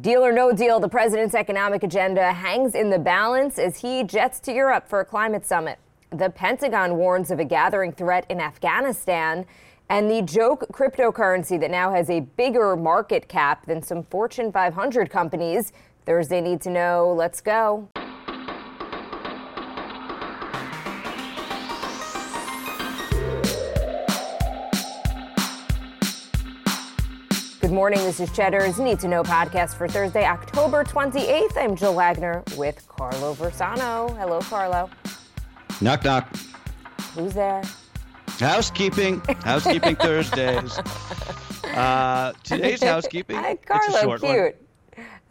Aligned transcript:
Deal 0.00 0.24
or 0.24 0.32
no 0.32 0.52
deal, 0.52 0.80
the 0.80 0.88
president's 0.88 1.34
economic 1.34 1.82
agenda 1.82 2.32
hangs 2.32 2.74
in 2.74 2.88
the 2.88 2.98
balance 2.98 3.58
as 3.58 3.78
he 3.78 4.02
jets 4.04 4.40
to 4.40 4.50
Europe 4.50 4.88
for 4.88 5.00
a 5.00 5.04
climate 5.04 5.44
summit. 5.44 5.78
The 6.08 6.30
Pentagon 6.30 6.96
warns 6.96 7.30
of 7.30 7.38
a 7.38 7.44
gathering 7.44 7.92
threat 7.92 8.24
in 8.30 8.40
Afghanistan 8.40 9.44
and 9.90 10.10
the 10.10 10.22
joke 10.22 10.64
cryptocurrency 10.72 11.60
that 11.60 11.70
now 11.70 11.92
has 11.92 12.08
a 12.08 12.20
bigger 12.20 12.74
market 12.74 13.28
cap 13.28 13.66
than 13.66 13.82
some 13.82 14.02
Fortune 14.04 14.50
500 14.50 15.10
companies. 15.10 15.74
Thursday 16.06 16.40
Need 16.40 16.62
to 16.62 16.70
Know. 16.70 17.12
Let's 17.14 17.42
go. 17.42 17.90
Morning. 27.72 27.98
This 28.00 28.20
is 28.20 28.30
Cheddar's 28.30 28.78
Need 28.78 29.00
to 29.00 29.08
Know 29.08 29.22
podcast 29.22 29.74
for 29.76 29.88
Thursday, 29.88 30.24
October 30.24 30.84
28th. 30.84 31.56
I'm 31.56 31.74
Jill 31.74 31.94
Wagner 31.94 32.42
with 32.56 32.86
Carlo 32.86 33.34
Versano. 33.34 34.14
Hello, 34.18 34.40
Carlo. 34.40 34.90
Knock, 35.80 36.04
knock. 36.04 36.36
Who's 37.14 37.32
there? 37.32 37.62
Housekeeping. 38.38 39.20
Housekeeping 39.20 39.96
Thursdays. 40.00 40.78
Uh, 41.64 42.32
today's 42.44 42.82
housekeeping. 42.82 43.36
Hi, 43.36 43.52
it's 43.52 43.62
a 43.64 43.66
Carlo. 43.66 44.18
cute. 44.18 44.22
one. 44.22 44.52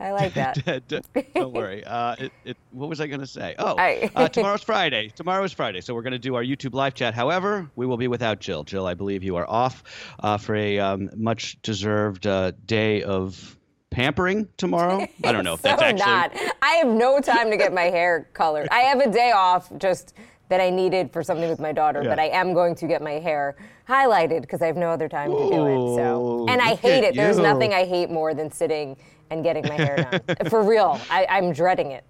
I 0.01 0.11
like 0.11 0.33
that. 0.33 0.83
Don't 1.33 1.53
worry. 1.53 1.83
Uh, 1.91 2.15
it, 2.19 2.31
it, 2.45 2.57
what 2.71 2.89
was 2.89 3.01
I 3.01 3.07
going 3.07 3.19
to 3.19 3.27
say? 3.27 3.53
Oh, 3.59 3.75
uh, 3.75 4.27
tomorrow's 4.29 4.63
Friday. 4.63 5.09
Tomorrow 5.09 5.43
is 5.43 5.51
Friday, 5.51 5.81
so 5.81 5.93
we're 5.93 6.03
going 6.03 6.13
to 6.13 6.19
do 6.19 6.35
our 6.35 6.43
YouTube 6.43 6.73
live 6.73 6.93
chat. 6.93 7.13
However, 7.13 7.69
we 7.75 7.85
will 7.85 7.97
be 7.97 8.07
without 8.07 8.39
Jill. 8.39 8.63
Jill, 8.63 8.87
I 8.87 8.93
believe 8.93 9.23
you 9.23 9.35
are 9.35 9.49
off 9.49 9.83
uh, 10.19 10.37
for 10.37 10.55
a 10.55 10.79
um, 10.79 11.09
much-deserved 11.17 12.27
uh, 12.27 12.51
day 12.65 13.03
of 13.03 13.57
pampering 13.89 14.47
tomorrow. 14.55 15.05
I 15.23 15.31
don't 15.33 15.43
know 15.43 15.53
if 15.53 15.61
that's 15.61 15.81
actually. 15.81 16.05
not. 16.05 16.33
I 16.61 16.75
have 16.75 16.87
no 16.87 17.19
time 17.19 17.51
to 17.51 17.57
get 17.57 17.73
my 17.73 17.83
hair 17.83 18.29
colored. 18.33 18.69
I 18.71 18.79
have 18.81 19.01
a 19.01 19.11
day 19.11 19.31
off 19.31 19.69
just 19.77 20.13
that 20.47 20.61
I 20.61 20.69
needed 20.69 21.11
for 21.11 21.23
something 21.23 21.49
with 21.49 21.59
my 21.59 21.71
daughter, 21.73 22.01
Yeah. 22.03 22.09
but 22.09 22.19
I 22.19 22.27
am 22.27 22.53
going 22.53 22.75
to 22.75 22.87
get 22.87 23.01
my 23.01 23.13
hair 23.13 23.55
highlighted 23.87 24.41
because 24.41 24.61
I 24.61 24.67
have 24.67 24.77
no 24.77 24.89
other 24.89 25.09
time 25.09 25.31
to 25.31 25.37
do 25.37 25.65
it. 25.67 25.95
So, 25.95 26.45
and 26.47 26.61
I 26.61 26.75
hate 26.75 27.03
at 27.03 27.11
it. 27.11 27.15
There's 27.15 27.37
nothing 27.37 27.73
I 27.73 27.85
hate 27.85 28.09
more 28.09 28.33
than 28.33 28.51
sitting 28.51 28.97
and 29.31 29.43
getting 29.43 29.67
my 29.67 29.75
hair 29.75 30.21
done. 30.27 30.35
for 30.49 30.61
real, 30.61 30.99
I, 31.09 31.25
I'm 31.29 31.51
dreading 31.53 31.91
it. 31.91 32.03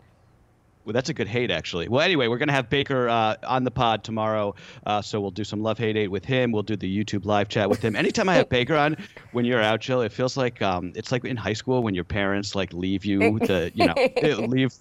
Well, 0.84 0.94
that's 0.94 1.10
a 1.10 1.14
good 1.14 1.28
hate, 1.28 1.52
actually. 1.52 1.88
Well, 1.88 2.02
anyway, 2.02 2.28
we're 2.28 2.40
going 2.40 2.48
to 2.48 2.56
have 2.56 2.68
Baker 2.68 3.08
uh, 3.08 3.36
on 3.44 3.64
the 3.64 3.70
pod 3.70 4.04
tomorrow. 4.04 4.56
Uh, 4.84 5.00
so 5.00 5.22
we'll 5.22 5.30
do 5.30 5.44
some 5.44 5.62
Love 5.62 5.78
Hate 5.78 5.96
8 5.96 6.08
with 6.08 6.26
him. 6.26 6.52
We'll 6.52 6.64
do 6.64 6.76
the 6.76 7.04
YouTube 7.04 7.26
live 7.26 7.50
chat 7.50 7.70
with 7.70 7.82
him. 7.82 7.96
Anytime 7.96 8.28
I 8.28 8.36
have 8.36 8.50
Baker 8.50 8.76
on, 8.76 8.98
when 9.32 9.46
you're 9.46 9.62
out, 9.62 9.80
Jill, 9.80 10.02
it 10.02 10.12
feels 10.12 10.38
like 10.38 10.60
um, 10.64 10.92
it's 10.96 11.12
like 11.12 11.24
in 11.24 11.38
high 11.38 11.54
school 11.54 11.84
when 11.84 11.94
your 11.94 12.04
parents 12.04 12.56
like 12.56 12.74
leave 12.74 13.06
you 13.06 13.38
to, 13.46 13.72
you 13.76 13.86
know, 13.86 13.94
leave 14.48 14.74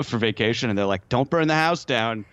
for 0.00 0.16
vacation 0.16 0.70
and 0.70 0.78
they're 0.78 0.86
like, 0.86 1.08
don't 1.08 1.28
burn 1.28 1.48
the 1.48 1.54
house 1.54 1.84
down. 1.84 2.24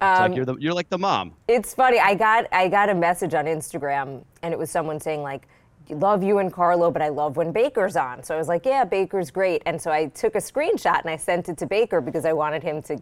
It's 0.00 0.20
like 0.20 0.34
you're, 0.34 0.44
the, 0.44 0.56
you're 0.56 0.74
like 0.74 0.88
the 0.90 0.98
mom. 0.98 1.32
It's 1.48 1.74
funny. 1.74 1.98
I 1.98 2.14
got 2.14 2.46
I 2.52 2.68
got 2.68 2.90
a 2.90 2.94
message 2.94 3.32
on 3.32 3.46
Instagram, 3.46 4.22
and 4.42 4.52
it 4.52 4.58
was 4.58 4.70
someone 4.70 5.00
saying 5.00 5.22
like, 5.22 5.48
"Love 5.90 6.22
you 6.22 6.38
and 6.38 6.52
Carlo, 6.52 6.90
but 6.90 7.02
I 7.02 7.08
love 7.08 7.36
when 7.36 7.52
Baker's 7.52 7.96
on." 7.96 8.22
So 8.22 8.34
I 8.34 8.38
was 8.38 8.48
like, 8.48 8.64
"Yeah, 8.66 8.84
Baker's 8.84 9.30
great." 9.30 9.62
And 9.66 9.80
so 9.80 9.90
I 9.90 10.06
took 10.06 10.34
a 10.34 10.38
screenshot 10.38 11.00
and 11.00 11.10
I 11.10 11.16
sent 11.16 11.48
it 11.48 11.56
to 11.58 11.66
Baker 11.66 12.00
because 12.00 12.24
I 12.24 12.32
wanted 12.32 12.62
him 12.62 12.82
to 12.82 12.98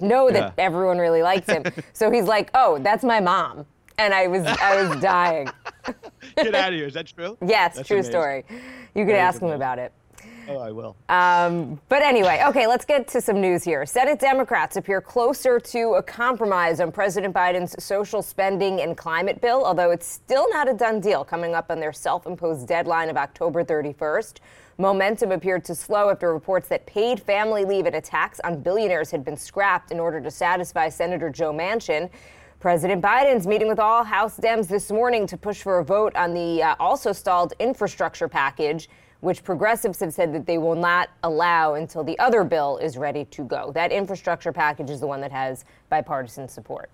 know 0.00 0.30
that 0.30 0.54
Yeah. 0.56 0.64
everyone 0.64 0.98
really 0.98 1.22
likes 1.22 1.48
him. 1.48 1.62
so 1.92 2.10
he's 2.10 2.24
like, 2.26 2.50
"Oh, 2.54 2.78
that's 2.78 3.04
my 3.04 3.20
mom," 3.20 3.66
and 3.98 4.12
I 4.14 4.26
was 4.26 4.44
I 4.46 4.82
was 4.86 5.00
dying. 5.02 5.48
Get 6.36 6.54
out 6.54 6.68
of 6.72 6.74
here. 6.78 6.86
Is 6.86 6.94
that 6.94 7.06
true? 7.06 7.36
yes, 7.44 7.76
That's 7.76 7.86
true 7.88 7.98
amazing. 7.98 8.12
story. 8.12 8.44
You 8.94 9.04
could 9.04 9.14
That 9.14 9.20
ask 9.20 9.40
him 9.42 9.50
about 9.50 9.78
it. 9.78 9.92
Oh, 10.48 10.58
I 10.58 10.70
will. 10.70 10.96
Um, 11.08 11.80
but 11.88 12.02
anyway, 12.02 12.42
okay, 12.46 12.66
let's 12.66 12.84
get 12.84 13.08
to 13.08 13.20
some 13.20 13.40
news 13.40 13.64
here. 13.64 13.86
Senate 13.86 14.18
Democrats 14.18 14.76
appear 14.76 15.00
closer 15.00 15.58
to 15.58 15.94
a 15.94 16.02
compromise 16.02 16.80
on 16.80 16.92
President 16.92 17.34
Biden's 17.34 17.82
social 17.82 18.22
spending 18.22 18.80
and 18.80 18.96
climate 18.96 19.40
bill, 19.40 19.64
although 19.64 19.90
it's 19.90 20.06
still 20.06 20.48
not 20.50 20.68
a 20.68 20.74
done 20.74 21.00
deal 21.00 21.24
coming 21.24 21.54
up 21.54 21.70
on 21.70 21.80
their 21.80 21.92
self 21.92 22.26
imposed 22.26 22.68
deadline 22.68 23.08
of 23.08 23.16
October 23.16 23.64
31st. 23.64 24.38
Momentum 24.76 25.30
appeared 25.30 25.64
to 25.66 25.74
slow 25.74 26.10
after 26.10 26.32
reports 26.32 26.68
that 26.68 26.84
paid 26.84 27.20
family 27.20 27.64
leave 27.64 27.86
and 27.86 27.94
a 27.94 28.00
tax 28.00 28.40
on 28.40 28.60
billionaires 28.60 29.10
had 29.10 29.24
been 29.24 29.36
scrapped 29.36 29.92
in 29.92 30.00
order 30.00 30.20
to 30.20 30.30
satisfy 30.30 30.88
Senator 30.88 31.30
Joe 31.30 31.52
Manchin. 31.52 32.10
President 32.58 33.02
Biden's 33.02 33.46
meeting 33.46 33.68
with 33.68 33.78
all 33.78 34.02
House 34.02 34.38
Dems 34.38 34.68
this 34.68 34.90
morning 34.90 35.26
to 35.26 35.36
push 35.36 35.62
for 35.62 35.80
a 35.80 35.84
vote 35.84 36.16
on 36.16 36.32
the 36.34 36.62
uh, 36.62 36.74
also 36.80 37.12
stalled 37.12 37.52
infrastructure 37.60 38.26
package, 38.26 38.88
which 39.24 39.42
progressives 39.42 40.00
have 40.00 40.12
said 40.12 40.34
that 40.34 40.44
they 40.44 40.58
will 40.58 40.74
not 40.74 41.08
allow 41.22 41.74
until 41.74 42.04
the 42.04 42.18
other 42.18 42.44
bill 42.44 42.76
is 42.76 42.98
ready 42.98 43.24
to 43.24 43.42
go. 43.44 43.72
That 43.72 43.90
infrastructure 43.90 44.52
package 44.52 44.90
is 44.90 45.00
the 45.00 45.06
one 45.06 45.22
that 45.22 45.32
has 45.32 45.64
bipartisan 45.88 46.46
support. 46.46 46.90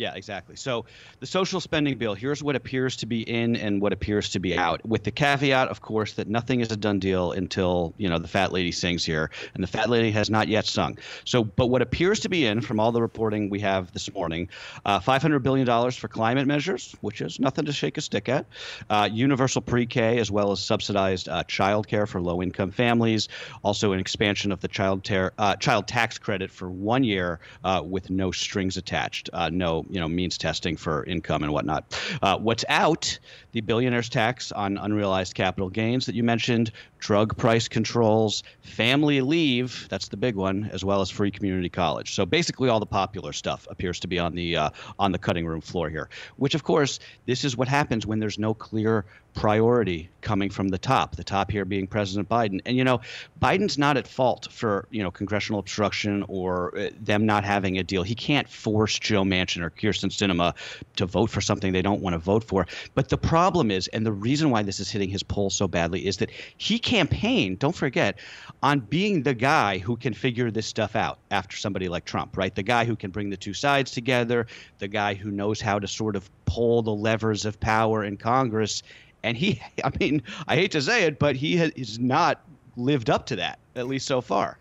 Yeah, 0.00 0.14
exactly. 0.14 0.56
So 0.56 0.86
the 1.18 1.26
social 1.26 1.60
spending 1.60 1.98
bill, 1.98 2.14
here's 2.14 2.42
what 2.42 2.56
appears 2.56 2.96
to 2.96 3.06
be 3.06 3.20
in 3.20 3.54
and 3.54 3.82
what 3.82 3.92
appears 3.92 4.30
to 4.30 4.38
be 4.38 4.56
out, 4.56 4.82
with 4.86 5.04
the 5.04 5.10
caveat, 5.10 5.68
of 5.68 5.82
course, 5.82 6.14
that 6.14 6.26
nothing 6.26 6.60
is 6.60 6.72
a 6.72 6.76
done 6.78 6.98
deal 6.98 7.32
until, 7.32 7.92
you 7.98 8.08
know, 8.08 8.18
the 8.18 8.26
fat 8.26 8.50
lady 8.50 8.72
sings 8.72 9.04
here. 9.04 9.30
And 9.52 9.62
the 9.62 9.66
fat 9.66 9.90
lady 9.90 10.10
has 10.12 10.30
not 10.30 10.48
yet 10.48 10.64
sung. 10.64 10.96
So, 11.26 11.44
but 11.44 11.66
what 11.66 11.82
appears 11.82 12.18
to 12.20 12.30
be 12.30 12.46
in 12.46 12.62
from 12.62 12.80
all 12.80 12.92
the 12.92 13.02
reporting 13.02 13.50
we 13.50 13.60
have 13.60 13.92
this 13.92 14.10
morning, 14.14 14.48
uh, 14.86 15.00
$500 15.00 15.42
billion 15.42 15.90
for 15.90 16.08
climate 16.08 16.46
measures, 16.46 16.96
which 17.02 17.20
is 17.20 17.38
nothing 17.38 17.66
to 17.66 17.72
shake 17.72 17.98
a 17.98 18.00
stick 18.00 18.30
at, 18.30 18.46
uh, 18.88 19.06
universal 19.12 19.60
pre-K, 19.60 20.18
as 20.18 20.30
well 20.30 20.50
as 20.50 20.60
subsidized 20.60 21.28
uh, 21.28 21.44
child 21.44 21.86
care 21.86 22.06
for 22.06 22.22
low-income 22.22 22.70
families, 22.70 23.28
also 23.62 23.92
an 23.92 24.00
expansion 24.00 24.50
of 24.50 24.60
the 24.60 24.68
child, 24.68 25.04
ter- 25.04 25.34
uh, 25.36 25.56
child 25.56 25.86
tax 25.86 26.16
credit 26.16 26.50
for 26.50 26.70
one 26.70 27.04
year 27.04 27.38
uh, 27.64 27.82
with 27.84 28.08
no 28.08 28.30
strings 28.30 28.78
attached, 28.78 29.28
uh, 29.34 29.50
no 29.50 29.84
you 29.90 30.00
know 30.00 30.08
means 30.08 30.38
testing 30.38 30.76
for 30.76 31.04
income 31.04 31.42
and 31.42 31.52
whatnot. 31.52 31.98
Uh, 32.22 32.38
what's 32.38 32.64
out? 32.68 33.18
The 33.52 33.60
billionaire's 33.60 34.08
tax 34.08 34.52
on 34.52 34.78
unrealized 34.78 35.34
capital 35.34 35.68
gains 35.68 36.06
that 36.06 36.14
you 36.14 36.22
mentioned, 36.22 36.70
drug 36.98 37.36
price 37.36 37.66
controls, 37.68 38.42
family 38.62 39.20
leave, 39.20 39.88
that's 39.90 40.08
the 40.08 40.16
big 40.16 40.36
one, 40.36 40.70
as 40.72 40.84
well 40.84 41.00
as 41.00 41.10
free 41.10 41.30
community 41.30 41.68
college. 41.68 42.14
So 42.14 42.24
basically 42.24 42.68
all 42.68 42.78
the 42.78 42.86
popular 42.86 43.32
stuff 43.32 43.66
appears 43.70 43.98
to 44.00 44.08
be 44.08 44.18
on 44.18 44.34
the 44.34 44.56
uh, 44.56 44.70
on 44.98 45.12
the 45.12 45.18
cutting 45.18 45.46
room 45.46 45.60
floor 45.60 45.88
here, 45.88 46.08
which 46.36 46.54
of 46.54 46.62
course 46.62 47.00
this 47.26 47.44
is 47.44 47.56
what 47.56 47.68
happens 47.68 48.06
when 48.06 48.20
there's 48.20 48.38
no 48.38 48.54
clear 48.54 49.04
priority 49.34 50.08
coming 50.20 50.50
from 50.50 50.68
the 50.68 50.78
top, 50.78 51.16
the 51.16 51.24
top 51.24 51.50
here 51.50 51.64
being 51.64 51.86
President 51.86 52.28
Biden. 52.28 52.60
And 52.66 52.76
you 52.76 52.84
know, 52.84 53.00
Biden's 53.40 53.78
not 53.78 53.96
at 53.96 54.06
fault 54.06 54.48
for, 54.50 54.86
you 54.90 55.02
know, 55.02 55.10
congressional 55.10 55.60
obstruction 55.60 56.24
or 56.28 56.76
uh, 56.76 56.90
them 57.00 57.26
not 57.26 57.44
having 57.44 57.78
a 57.78 57.82
deal. 57.82 58.02
He 58.02 58.14
can't 58.14 58.48
force 58.48 58.98
Joe 58.98 59.22
Manchin 59.22 59.62
or 59.62 59.69
Kyrsten 59.76 60.10
Sinema 60.10 60.54
to 60.96 61.06
vote 61.06 61.30
for 61.30 61.40
something 61.40 61.72
they 61.72 61.82
don't 61.82 62.00
want 62.00 62.14
to 62.14 62.18
vote 62.18 62.44
for. 62.44 62.66
But 62.94 63.08
the 63.08 63.18
problem 63.18 63.70
is, 63.70 63.88
and 63.88 64.04
the 64.04 64.12
reason 64.12 64.50
why 64.50 64.62
this 64.62 64.80
is 64.80 64.90
hitting 64.90 65.08
his 65.08 65.22
poll 65.22 65.50
so 65.50 65.68
badly 65.68 66.06
is 66.06 66.18
that 66.18 66.30
he 66.56 66.78
campaigned, 66.78 67.58
don't 67.58 67.74
forget, 67.74 68.18
on 68.62 68.80
being 68.80 69.22
the 69.22 69.34
guy 69.34 69.78
who 69.78 69.96
can 69.96 70.14
figure 70.14 70.50
this 70.50 70.66
stuff 70.66 70.96
out 70.96 71.18
after 71.30 71.56
somebody 71.56 71.88
like 71.88 72.04
Trump, 72.04 72.36
right? 72.36 72.54
The 72.54 72.62
guy 72.62 72.84
who 72.84 72.96
can 72.96 73.10
bring 73.10 73.30
the 73.30 73.36
two 73.36 73.54
sides 73.54 73.90
together, 73.90 74.46
the 74.78 74.88
guy 74.88 75.14
who 75.14 75.30
knows 75.30 75.60
how 75.60 75.78
to 75.78 75.88
sort 75.88 76.16
of 76.16 76.28
pull 76.44 76.82
the 76.82 76.94
levers 76.94 77.44
of 77.44 77.58
power 77.60 78.04
in 78.04 78.16
Congress. 78.16 78.82
And 79.22 79.36
he, 79.36 79.60
I 79.84 79.90
mean, 79.98 80.22
I 80.46 80.56
hate 80.56 80.72
to 80.72 80.82
say 80.82 81.04
it, 81.04 81.18
but 81.18 81.36
he 81.36 81.56
has 81.56 81.98
not 81.98 82.42
lived 82.76 83.10
up 83.10 83.26
to 83.26 83.36
that, 83.36 83.58
at 83.76 83.86
least 83.86 84.06
so 84.06 84.20
far. 84.20 84.58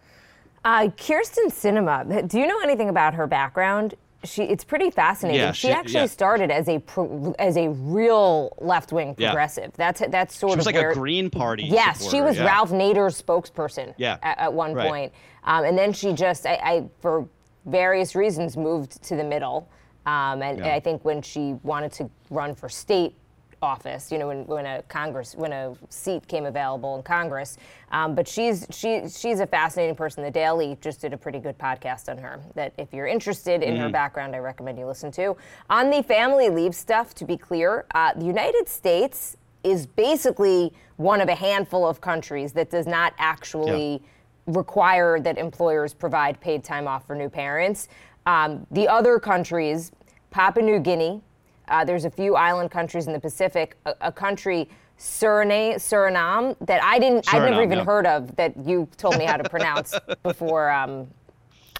Uh, 0.65 0.89
Kyrsten 0.97 1.47
Sinema, 1.47 2.27
do 2.27 2.39
you 2.39 2.45
know 2.45 2.59
anything 2.59 2.89
about 2.89 3.13
her 3.13 3.27
background? 3.27 3.95
She, 4.25 4.43
it's 4.43 4.65
pretty 4.65 4.91
fascinating. 4.91 5.39
Yeah, 5.39 5.53
she, 5.53 5.67
she- 5.67 5.73
actually 5.73 5.93
yeah. 6.01 6.05
started 6.07 6.51
as 6.51 6.67
a 6.67 6.79
pro, 6.79 7.33
as 7.39 7.55
a 7.55 7.69
real 7.69 8.53
left 8.59 8.91
wing 8.91 9.15
Yeah. 9.17 9.29
progressive. 9.29 9.71
That's 9.77 10.01
that's 10.09 10.35
sort 10.37 10.53
She 10.53 10.59
of 10.59 10.65
like 10.65 10.75
where, 10.75 10.91
a 10.91 10.93
Green 10.93 11.29
Party. 11.29 11.63
Yes, 11.63 12.09
she 12.09 12.19
was 12.21 12.35
yeah. 12.37 12.45
Ralph 12.45 12.71
Nader's 12.71 13.21
spokesperson 13.21 13.93
Yeah, 13.97 14.17
at, 14.21 14.37
at 14.39 14.53
one 14.53 14.73
right. 14.73 14.87
point. 14.89 15.13
Um, 15.45 15.63
and 15.63 15.77
then 15.77 15.93
she 15.93 16.11
just, 16.11 16.45
I, 16.45 16.55
I, 16.55 16.89
for 16.99 17.27
various 17.65 18.13
reasons, 18.13 18.57
moved 18.57 19.01
to 19.03 19.15
the 19.15 19.23
middle. 19.23 19.69
Um, 20.05 20.41
and 20.41 20.59
Yeah. 20.59 20.75
I 20.75 20.79
think 20.81 21.05
when 21.05 21.21
she 21.21 21.53
wanted 21.63 21.91
to 21.93 22.09
run 22.29 22.55
for 22.55 22.67
state 22.67 23.15
office, 23.61 24.11
you 24.11 24.17
know, 24.17 24.27
when, 24.27 24.45
when 24.45 24.65
a 24.65 24.81
Congress, 24.83 25.35
when 25.35 25.51
a 25.51 25.73
seat 25.89 26.27
came 26.27 26.45
available 26.45 26.95
in 26.95 27.03
Congress. 27.03 27.57
Um, 27.91 28.15
but 28.15 28.27
she's 28.27 28.65
she 28.69 29.01
she's 29.09 29.39
a 29.39 29.47
fascinating 29.47 29.95
person. 29.95 30.23
The 30.23 30.31
Daily 30.31 30.77
just 30.81 31.01
did 31.01 31.13
a 31.13 31.17
pretty 31.17 31.39
good 31.39 31.57
podcast 31.57 32.09
on 32.09 32.17
her. 32.19 32.39
That 32.55 32.73
if 32.77 32.93
you're 32.93 33.07
interested 33.07 33.61
in 33.63 33.73
Mm-hmm. 33.73 33.83
her 33.83 33.89
background, 33.89 34.35
I 34.35 34.39
recommend 34.39 34.77
you 34.79 34.85
listen 34.85 35.11
to. 35.13 35.35
On 35.69 35.89
the 35.89 36.01
family 36.03 36.49
leave 36.49 36.73
stuff, 36.75 37.13
to 37.15 37.25
be 37.25 37.37
clear, 37.37 37.85
uh, 37.95 38.13
the 38.15 38.25
United 38.25 38.67
States 38.69 39.37
is 39.63 39.85
basically 39.85 40.71
one 40.97 41.19
of 41.21 41.27
a 41.29 41.35
handful 41.35 41.85
of 41.87 41.99
countries 42.01 42.53
that 42.53 42.69
does 42.69 42.87
not 42.87 43.13
actually 43.17 44.01
require 44.47 45.19
that 45.19 45.37
employers 45.37 45.93
provide 45.93 46.39
paid 46.39 46.63
time 46.63 46.87
off 46.87 47.05
for 47.05 47.15
new 47.15 47.29
parents. 47.29 47.87
Um, 48.25 48.65
the 48.71 48.87
other 48.87 49.19
countries, 49.19 49.91
Papua 50.31 50.65
New 50.65 50.79
Guinea, 50.79 51.21
uh, 51.69 51.85
there's 51.85 52.05
a 52.05 52.11
few 52.11 52.35
island 52.35 52.71
countries 52.71 53.07
in 53.07 53.13
the 53.13 53.19
Pacific, 53.19 53.75
a, 53.85 53.95
a 54.01 54.11
country 54.11 54.69
Suriname, 54.99 55.75
Suriname 55.75 56.55
that 56.61 56.83
I 56.83 56.99
didn't, 56.99 57.25
Suriname, 57.25 57.33
I've 57.33 57.49
never 57.49 57.63
even 57.63 57.77
yeah. 57.79 57.85
heard 57.85 58.05
of 58.05 58.35
that 58.35 58.53
you 58.65 58.87
told 58.97 59.17
me 59.17 59.25
how 59.25 59.37
to 59.37 59.49
pronounce 59.49 59.97
before, 60.23 60.69
um, 60.69 61.07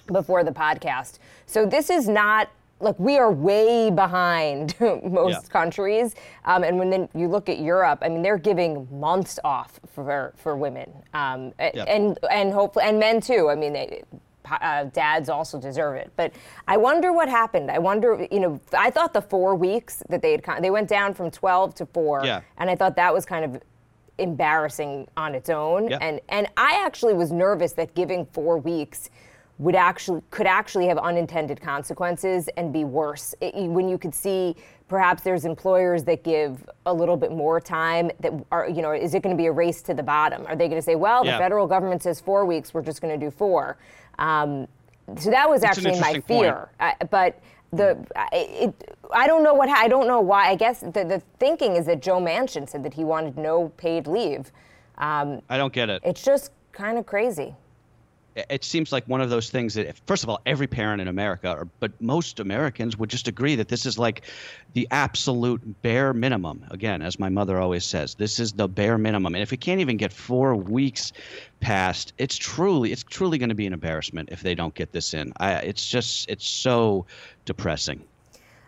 before 0.06 0.42
the 0.42 0.52
podcast. 0.52 1.18
So 1.46 1.66
this 1.66 1.90
is 1.90 2.08
not 2.08 2.48
like 2.80 2.98
we 2.98 3.18
are 3.18 3.30
way 3.30 3.90
behind 3.90 4.74
most 4.80 5.32
yeah. 5.32 5.48
countries. 5.50 6.14
Um, 6.46 6.64
and 6.64 6.78
when 6.78 6.88
then 6.88 7.08
you 7.14 7.28
look 7.28 7.48
at 7.50 7.60
Europe, 7.60 7.98
I 8.02 8.08
mean, 8.08 8.22
they're 8.22 8.38
giving 8.38 8.88
months 8.98 9.38
off 9.44 9.78
for 9.92 10.32
for 10.36 10.56
women, 10.56 10.90
um, 11.12 11.52
and 11.58 12.18
and 12.30 12.52
hopefully 12.52 12.86
and 12.86 12.98
men 12.98 13.20
too. 13.20 13.50
I 13.50 13.54
mean, 13.54 13.74
they, 13.74 14.02
uh, 14.60 14.84
dads 14.84 15.28
also 15.28 15.60
deserve 15.60 15.96
it. 15.96 16.10
But 16.16 16.32
I 16.66 16.76
wonder 16.76 17.12
what 17.12 17.28
happened. 17.28 17.70
I 17.70 17.78
wonder, 17.78 18.26
you 18.30 18.40
know, 18.40 18.60
I 18.76 18.90
thought 18.90 19.12
the 19.12 19.22
four 19.22 19.54
weeks 19.54 20.02
that 20.08 20.22
they 20.22 20.32
had, 20.32 20.62
they 20.62 20.70
went 20.70 20.88
down 20.88 21.14
from 21.14 21.30
12 21.30 21.74
to 21.76 21.86
four. 21.86 22.22
Yeah. 22.24 22.40
And 22.58 22.70
I 22.70 22.76
thought 22.76 22.96
that 22.96 23.12
was 23.12 23.24
kind 23.24 23.44
of 23.44 23.62
embarrassing 24.18 25.08
on 25.16 25.34
its 25.34 25.48
own. 25.48 25.92
And, 25.92 26.20
and 26.28 26.48
I 26.56 26.82
actually 26.84 27.14
was 27.14 27.32
nervous 27.32 27.72
that 27.72 27.94
giving 27.94 28.26
four 28.26 28.58
weeks 28.58 29.10
would 29.60 29.74
actually 29.74 30.22
could 30.30 30.46
actually 30.46 30.86
have 30.86 30.96
unintended 30.98 31.60
consequences 31.60 32.48
and 32.56 32.72
be 32.72 32.84
worse 32.84 33.34
it, 33.42 33.54
when 33.54 33.88
you 33.88 33.98
could 33.98 34.14
see 34.14 34.56
perhaps 34.88 35.22
there's 35.22 35.44
employers 35.44 36.02
that 36.02 36.24
give 36.24 36.66
a 36.86 36.92
little 36.92 37.16
bit 37.16 37.30
more 37.30 37.60
time 37.60 38.10
that 38.20 38.32
are 38.50 38.68
you 38.70 38.80
know 38.80 38.90
is 38.92 39.12
it 39.12 39.22
going 39.22 39.36
to 39.36 39.40
be 39.40 39.46
a 39.46 39.52
race 39.52 39.82
to 39.82 39.92
the 39.92 40.02
bottom 40.02 40.46
are 40.46 40.56
they 40.56 40.66
going 40.66 40.80
to 40.80 40.84
say 40.84 40.94
well 40.94 41.24
yeah. 41.24 41.32
the 41.32 41.38
federal 41.38 41.66
government 41.66 42.02
says 42.02 42.20
four 42.20 42.46
weeks 42.46 42.72
we're 42.72 42.82
just 42.82 43.02
going 43.02 43.12
to 43.12 43.22
do 43.22 43.30
four 43.30 43.76
um, 44.20 44.68
so 45.16 45.30
that 45.30 45.50
was 45.50 45.64
actually 45.64 45.98
my 45.98 46.20
fear. 46.20 46.68
I, 46.78 46.94
but 47.10 47.40
the 47.72 47.98
it, 48.32 48.74
I 49.12 49.26
don't 49.26 49.42
know 49.42 49.54
what 49.54 49.68
I 49.68 49.88
don't 49.88 50.06
know 50.06 50.20
why. 50.20 50.48
I 50.48 50.54
guess 50.54 50.80
the, 50.80 51.04
the 51.04 51.22
thinking 51.38 51.74
is 51.76 51.86
that 51.86 52.00
Joe 52.00 52.20
Manchin 52.20 52.68
said 52.68 52.84
that 52.84 52.94
he 52.94 53.04
wanted 53.04 53.36
no 53.36 53.70
paid 53.76 54.06
leave. 54.06 54.52
Um, 54.98 55.40
I 55.48 55.56
don't 55.56 55.72
get 55.72 55.90
it. 55.90 56.02
It's 56.04 56.22
just 56.22 56.52
kind 56.72 56.98
of 56.98 57.06
crazy 57.06 57.54
it 58.48 58.64
seems 58.64 58.92
like 58.92 59.04
one 59.06 59.20
of 59.20 59.30
those 59.30 59.50
things 59.50 59.74
that, 59.74 59.96
first 60.06 60.22
of 60.22 60.30
all, 60.30 60.40
every 60.46 60.66
parent 60.66 61.02
in 61.02 61.08
America, 61.08 61.52
or, 61.52 61.68
but 61.80 62.00
most 62.00 62.40
Americans 62.40 62.96
would 62.96 63.10
just 63.10 63.28
agree 63.28 63.56
that 63.56 63.68
this 63.68 63.86
is 63.86 63.98
like 63.98 64.22
the 64.72 64.86
absolute 64.90 65.82
bare 65.82 66.12
minimum. 66.12 66.64
Again, 66.70 67.02
as 67.02 67.18
my 67.18 67.28
mother 67.28 67.58
always 67.58 67.84
says, 67.84 68.14
this 68.14 68.38
is 68.38 68.52
the 68.52 68.68
bare 68.68 68.98
minimum. 68.98 69.34
And 69.34 69.42
if 69.42 69.50
we 69.50 69.56
can't 69.56 69.80
even 69.80 69.96
get 69.96 70.12
four 70.12 70.54
weeks 70.54 71.12
past, 71.60 72.12
it's 72.18 72.36
truly, 72.36 72.92
it's 72.92 73.02
truly 73.02 73.38
going 73.38 73.48
to 73.48 73.54
be 73.54 73.66
an 73.66 73.72
embarrassment 73.72 74.28
if 74.30 74.42
they 74.42 74.54
don't 74.54 74.74
get 74.74 74.92
this 74.92 75.14
in. 75.14 75.32
I, 75.38 75.54
it's 75.54 75.88
just, 75.88 76.28
it's 76.30 76.48
so 76.48 77.06
depressing. 77.44 78.04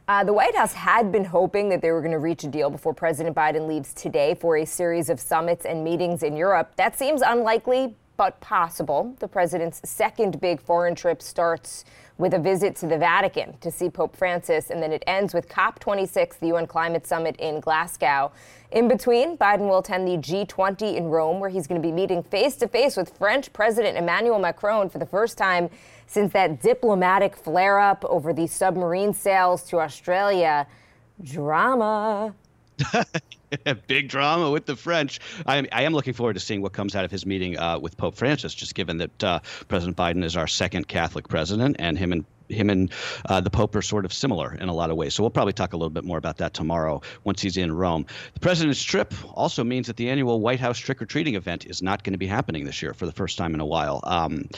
Uh, 0.08 0.24
the 0.24 0.32
White 0.32 0.54
House 0.56 0.72
had 0.72 1.12
been 1.12 1.24
hoping 1.24 1.68
that 1.68 1.80
they 1.80 1.92
were 1.92 2.00
going 2.00 2.12
to 2.12 2.18
reach 2.18 2.42
a 2.42 2.48
deal 2.48 2.68
before 2.68 2.92
President 2.92 3.36
Biden 3.36 3.68
leaves 3.68 3.94
today 3.94 4.34
for 4.34 4.56
a 4.56 4.66
series 4.66 5.08
of 5.08 5.20
summits 5.20 5.64
and 5.64 5.84
meetings 5.84 6.24
in 6.24 6.36
Europe. 6.36 6.72
That 6.76 6.98
seems 6.98 7.22
unlikely, 7.22 7.94
but 8.16 8.40
possible. 8.40 9.16
The 9.18 9.28
president's 9.28 9.80
second 9.88 10.40
big 10.40 10.60
foreign 10.60 10.94
trip 10.94 11.22
starts 11.22 11.84
with 12.18 12.34
a 12.34 12.38
visit 12.38 12.76
to 12.76 12.86
the 12.86 12.98
Vatican 12.98 13.56
to 13.58 13.70
see 13.70 13.88
Pope 13.88 14.16
Francis, 14.16 14.70
and 14.70 14.82
then 14.82 14.92
it 14.92 15.02
ends 15.06 15.34
with 15.34 15.48
COP26, 15.48 16.38
the 16.38 16.48
UN 16.48 16.66
Climate 16.66 17.06
Summit 17.06 17.36
in 17.36 17.58
Glasgow. 17.60 18.30
In 18.70 18.86
between, 18.86 19.36
Biden 19.36 19.68
will 19.68 19.78
attend 19.78 20.06
the 20.06 20.18
G20 20.18 20.96
in 20.96 21.08
Rome, 21.08 21.40
where 21.40 21.50
he's 21.50 21.66
going 21.66 21.80
to 21.80 21.86
be 21.86 21.92
meeting 21.92 22.22
face 22.22 22.56
to 22.56 22.68
face 22.68 22.96
with 22.96 23.16
French 23.16 23.52
President 23.52 23.96
Emmanuel 23.96 24.38
Macron 24.38 24.88
for 24.88 24.98
the 24.98 25.06
first 25.06 25.36
time 25.36 25.68
since 26.06 26.32
that 26.32 26.62
diplomatic 26.62 27.36
flare 27.36 27.80
up 27.80 28.04
over 28.04 28.32
the 28.32 28.46
submarine 28.46 29.12
sales 29.14 29.64
to 29.64 29.80
Australia. 29.80 30.66
Drama. 31.22 32.34
Big 33.86 34.08
drama 34.08 34.50
with 34.50 34.66
the 34.66 34.76
French. 34.76 35.20
I 35.46 35.56
am, 35.56 35.66
I 35.72 35.82
am 35.82 35.92
looking 35.92 36.12
forward 36.12 36.34
to 36.34 36.40
seeing 36.40 36.62
what 36.62 36.72
comes 36.72 36.94
out 36.94 37.04
of 37.04 37.10
his 37.10 37.26
meeting 37.26 37.58
uh, 37.58 37.78
with 37.78 37.96
Pope 37.96 38.14
Francis, 38.14 38.54
just 38.54 38.74
given 38.74 38.98
that 38.98 39.24
uh, 39.24 39.40
President 39.68 39.96
Biden 39.96 40.24
is 40.24 40.36
our 40.36 40.46
second 40.46 40.88
Catholic 40.88 41.28
president, 41.28 41.76
and 41.78 41.98
him 41.98 42.12
and 42.12 42.24
him 42.52 42.70
and 42.70 42.92
uh, 43.26 43.40
the 43.40 43.50
Pope 43.50 43.74
are 43.74 43.82
sort 43.82 44.04
of 44.04 44.12
similar 44.12 44.54
in 44.54 44.68
a 44.68 44.74
lot 44.74 44.90
of 44.90 44.96
ways. 44.96 45.14
So 45.14 45.22
we'll 45.22 45.30
probably 45.30 45.52
talk 45.52 45.72
a 45.72 45.76
little 45.76 45.90
bit 45.90 46.04
more 46.04 46.18
about 46.18 46.38
that 46.38 46.54
tomorrow 46.54 47.02
once 47.24 47.42
he's 47.42 47.56
in 47.56 47.72
Rome. 47.72 48.06
The 48.34 48.40
president's 48.40 48.82
trip 48.82 49.14
also 49.34 49.64
means 49.64 49.86
that 49.86 49.96
the 49.96 50.10
annual 50.10 50.40
White 50.40 50.60
House 50.60 50.78
trick 50.78 51.00
or 51.02 51.06
treating 51.06 51.34
event 51.34 51.66
is 51.66 51.82
not 51.82 52.04
going 52.04 52.12
to 52.12 52.18
be 52.18 52.26
happening 52.26 52.64
this 52.64 52.82
year 52.82 52.94
for 52.94 53.06
the 53.06 53.12
first 53.12 53.38
time 53.38 53.54
in 53.54 53.60
a 53.60 53.66
while, 53.66 54.00
um, 54.04 54.48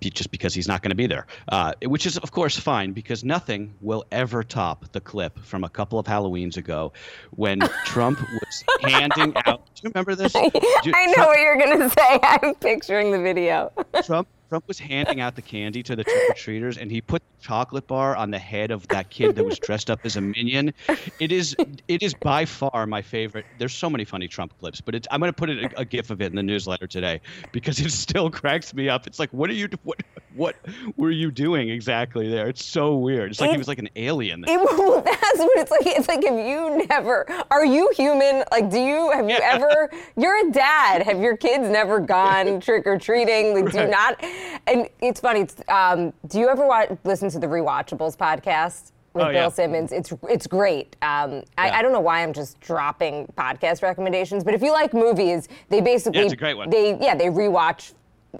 just 0.00 0.30
because 0.30 0.54
he's 0.54 0.68
not 0.68 0.82
going 0.82 0.90
to 0.90 0.96
be 0.96 1.06
there, 1.06 1.26
uh, 1.48 1.72
which 1.84 2.06
is, 2.06 2.18
of 2.18 2.32
course, 2.32 2.58
fine 2.58 2.92
because 2.92 3.24
nothing 3.24 3.74
will 3.80 4.04
ever 4.12 4.42
top 4.42 4.90
the 4.92 5.00
clip 5.00 5.38
from 5.40 5.64
a 5.64 5.68
couple 5.68 5.98
of 5.98 6.06
Halloweens 6.06 6.56
ago 6.56 6.92
when 7.30 7.60
Trump 7.84 8.20
was 8.20 8.64
handing 8.82 9.34
out. 9.46 9.66
Do 9.74 9.82
you 9.82 9.90
remember 9.90 10.14
this? 10.14 10.34
I, 10.36 10.42
know 10.42 11.14
Trump, 11.14 11.28
what 11.28 11.38
you're 11.38 11.58
going 11.58 11.80
to 11.80 11.90
say. 11.90 12.20
I'm 12.22 12.54
picturing 12.54 13.10
the 13.12 13.20
video. 13.20 13.72
Trump 14.04 14.28
Trump 14.48 14.68
was 14.68 14.78
handing 14.78 15.20
out 15.20 15.36
the 15.36 15.42
candy 15.42 15.82
to 15.82 15.96
the 15.96 16.04
trick 16.04 16.30
or 16.30 16.34
treaters, 16.34 16.78
and 16.78 16.90
he 16.90 17.00
put 17.00 17.22
the 17.22 17.46
chocolate 17.46 17.86
bar 17.86 18.16
on 18.16 18.30
the 18.30 18.38
head 18.38 18.70
of 18.70 18.86
that 18.88 19.10
kid 19.10 19.36
that 19.36 19.44
was 19.44 19.58
dressed 19.58 19.90
up 19.90 20.00
as 20.04 20.16
a 20.16 20.20
minion. 20.20 20.72
It 21.18 21.32
is 21.32 21.56
it 21.88 22.02
is 22.02 22.14
by 22.14 22.44
far 22.44 22.86
my 22.86 23.02
favorite. 23.02 23.46
There's 23.58 23.74
so 23.74 23.88
many 23.88 24.04
funny 24.04 24.28
Trump 24.28 24.52
clips, 24.60 24.80
but 24.80 24.94
I'm 25.10 25.20
going 25.20 25.32
to 25.32 25.36
put 25.36 25.50
it, 25.50 25.72
a, 25.72 25.80
a 25.80 25.84
gif 25.84 26.10
of 26.10 26.20
it 26.20 26.26
in 26.26 26.36
the 26.36 26.42
newsletter 26.42 26.86
today 26.86 27.20
because 27.52 27.80
it 27.80 27.90
still 27.90 28.30
cracks 28.30 28.74
me 28.74 28.88
up. 28.88 29.06
It's 29.06 29.18
like, 29.18 29.32
what 29.32 29.50
are 29.50 29.54
you 29.54 29.68
what 29.82 30.02
what 30.34 30.56
were 30.96 31.10
you 31.10 31.30
doing 31.30 31.70
exactly 31.70 32.28
there? 32.28 32.48
It's 32.48 32.64
so 32.64 32.96
weird. 32.96 33.30
It's 33.30 33.40
like 33.40 33.50
it, 33.50 33.54
he 33.54 33.58
was 33.58 33.68
like 33.68 33.78
an 33.78 33.90
alien. 33.96 34.44
It, 34.46 34.60
well, 34.78 35.02
that's 35.02 35.38
what 35.38 35.58
it's 35.58 35.70
like. 35.70 35.86
It's 35.86 36.08
like 36.08 36.24
if 36.24 36.46
you 36.46 36.86
never 36.86 37.26
are 37.50 37.64
you 37.64 37.90
human? 37.96 38.44
Like, 38.50 38.70
do 38.70 38.78
you 38.78 39.10
have 39.12 39.28
you 39.28 39.38
ever? 39.42 39.90
You're 40.16 40.48
a 40.48 40.52
dad. 40.52 41.02
Have 41.02 41.20
your 41.20 41.36
kids 41.36 41.68
never 41.68 42.00
gone 42.00 42.60
trick 42.64 42.86
or 42.86 42.98
treating? 42.98 43.54
Like, 43.54 43.64
right. 43.66 43.86
do 43.86 43.90
not 43.90 44.24
and 44.66 44.88
it's 45.00 45.20
funny. 45.20 45.40
It's, 45.40 45.56
um, 45.68 46.12
do 46.28 46.38
you 46.38 46.48
ever 46.48 46.66
watch, 46.66 46.90
listen 47.04 47.28
to 47.30 47.38
the 47.38 47.46
Rewatchables 47.46 48.16
podcast? 48.16 48.92
with 49.14 49.22
oh, 49.22 49.28
Bill 49.28 49.42
yeah. 49.42 49.48
Simmons. 49.48 49.92
It's 49.92 50.12
it's 50.28 50.46
great. 50.46 50.96
Um, 51.00 51.34
yeah. 51.34 51.42
I, 51.56 51.70
I, 51.78 51.82
don't 51.82 51.92
know 51.92 52.00
why 52.00 52.22
I'm 52.22 52.32
just 52.32 52.60
dropping 52.60 53.32
podcast 53.38 53.80
recommendations, 53.82 54.42
but 54.42 54.54
if 54.54 54.62
you 54.62 54.72
like 54.72 54.92
movies, 54.92 55.48
they 55.68 55.80
basically 55.80 56.18
yeah, 56.18 56.24
it's 56.24 56.32
a 56.32 56.36
great 56.36 56.56
one. 56.56 56.68
They 56.68 56.98
yeah 57.00 57.14
they 57.14 57.26
rewatch 57.26 57.92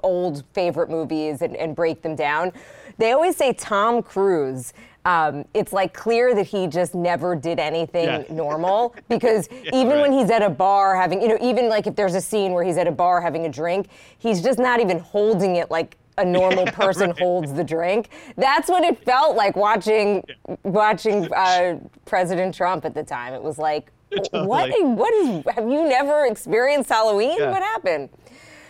old 0.03 0.45
favorite 0.53 0.91
movies 0.91 1.43
and, 1.43 1.57
and 1.57 1.77
break 1.77 2.03
them 2.03 2.17
down. 2.17 2.53
They 2.99 3.13
always 3.13 3.37
say 3.37 3.53
Tom 3.53 4.03
Cruise. 4.03 4.73
Um, 5.05 5.45
it's 5.53 5.73
like 5.73 5.93
clear 5.93 6.35
that 6.35 6.47
he 6.47 6.67
just 6.67 6.95
never 6.95 7.37
did 7.37 7.59
anything 7.59 8.07
yeah. 8.07 8.25
normal 8.31 8.95
because 9.09 9.49
yeah, 9.51 9.71
even 9.75 9.89
right. 9.89 10.01
when 10.03 10.13
he's 10.13 10.31
at 10.31 10.43
a 10.43 10.49
bar 10.49 10.97
having, 10.97 11.21
you 11.21 11.29
know, 11.29 11.39
even 11.43 11.69
like 11.69 11.87
if 11.87 11.95
there's 11.95 12.15
a 12.15 12.21
scene 12.21 12.53
where 12.53 12.65
he's 12.65 12.79
at 12.79 12.87
a 12.87 12.93
bar 12.93 13.21
having 13.21 13.45
a 13.45 13.51
drink, 13.51 13.89
he's 14.19 14.43
just 14.43 14.59
not 14.59 14.81
even 14.81 14.99
holding 14.99 15.57
it 15.57 15.71
like 15.71 15.99
a 16.17 16.25
normal 16.25 16.67
person 16.67 17.11
right. 17.11 17.19
holds 17.19 17.53
the 17.53 17.65
drink. 17.65 18.09
That's 18.37 18.69
what 18.69 18.83
it 18.85 19.05
felt 19.05 19.37
like 19.37 19.57
watching 19.57 20.25
yeah. 20.27 20.57
watching 20.63 21.33
uh, 21.37 21.79
President 22.07 22.55
Trump 22.55 22.85
at 22.85 22.95
the 22.95 23.03
time. 23.03 23.35
It 23.35 23.43
was 23.43 23.59
like, 23.59 23.93
totally. 24.11 24.47
what? 24.47 24.87
What 24.87 25.15
is? 25.15 25.45
Have 25.55 25.69
you 25.69 25.87
never 25.87 26.27
experienced 26.27 26.89
Halloween? 26.89 27.41
What 27.41 27.63
happened? 27.63 28.09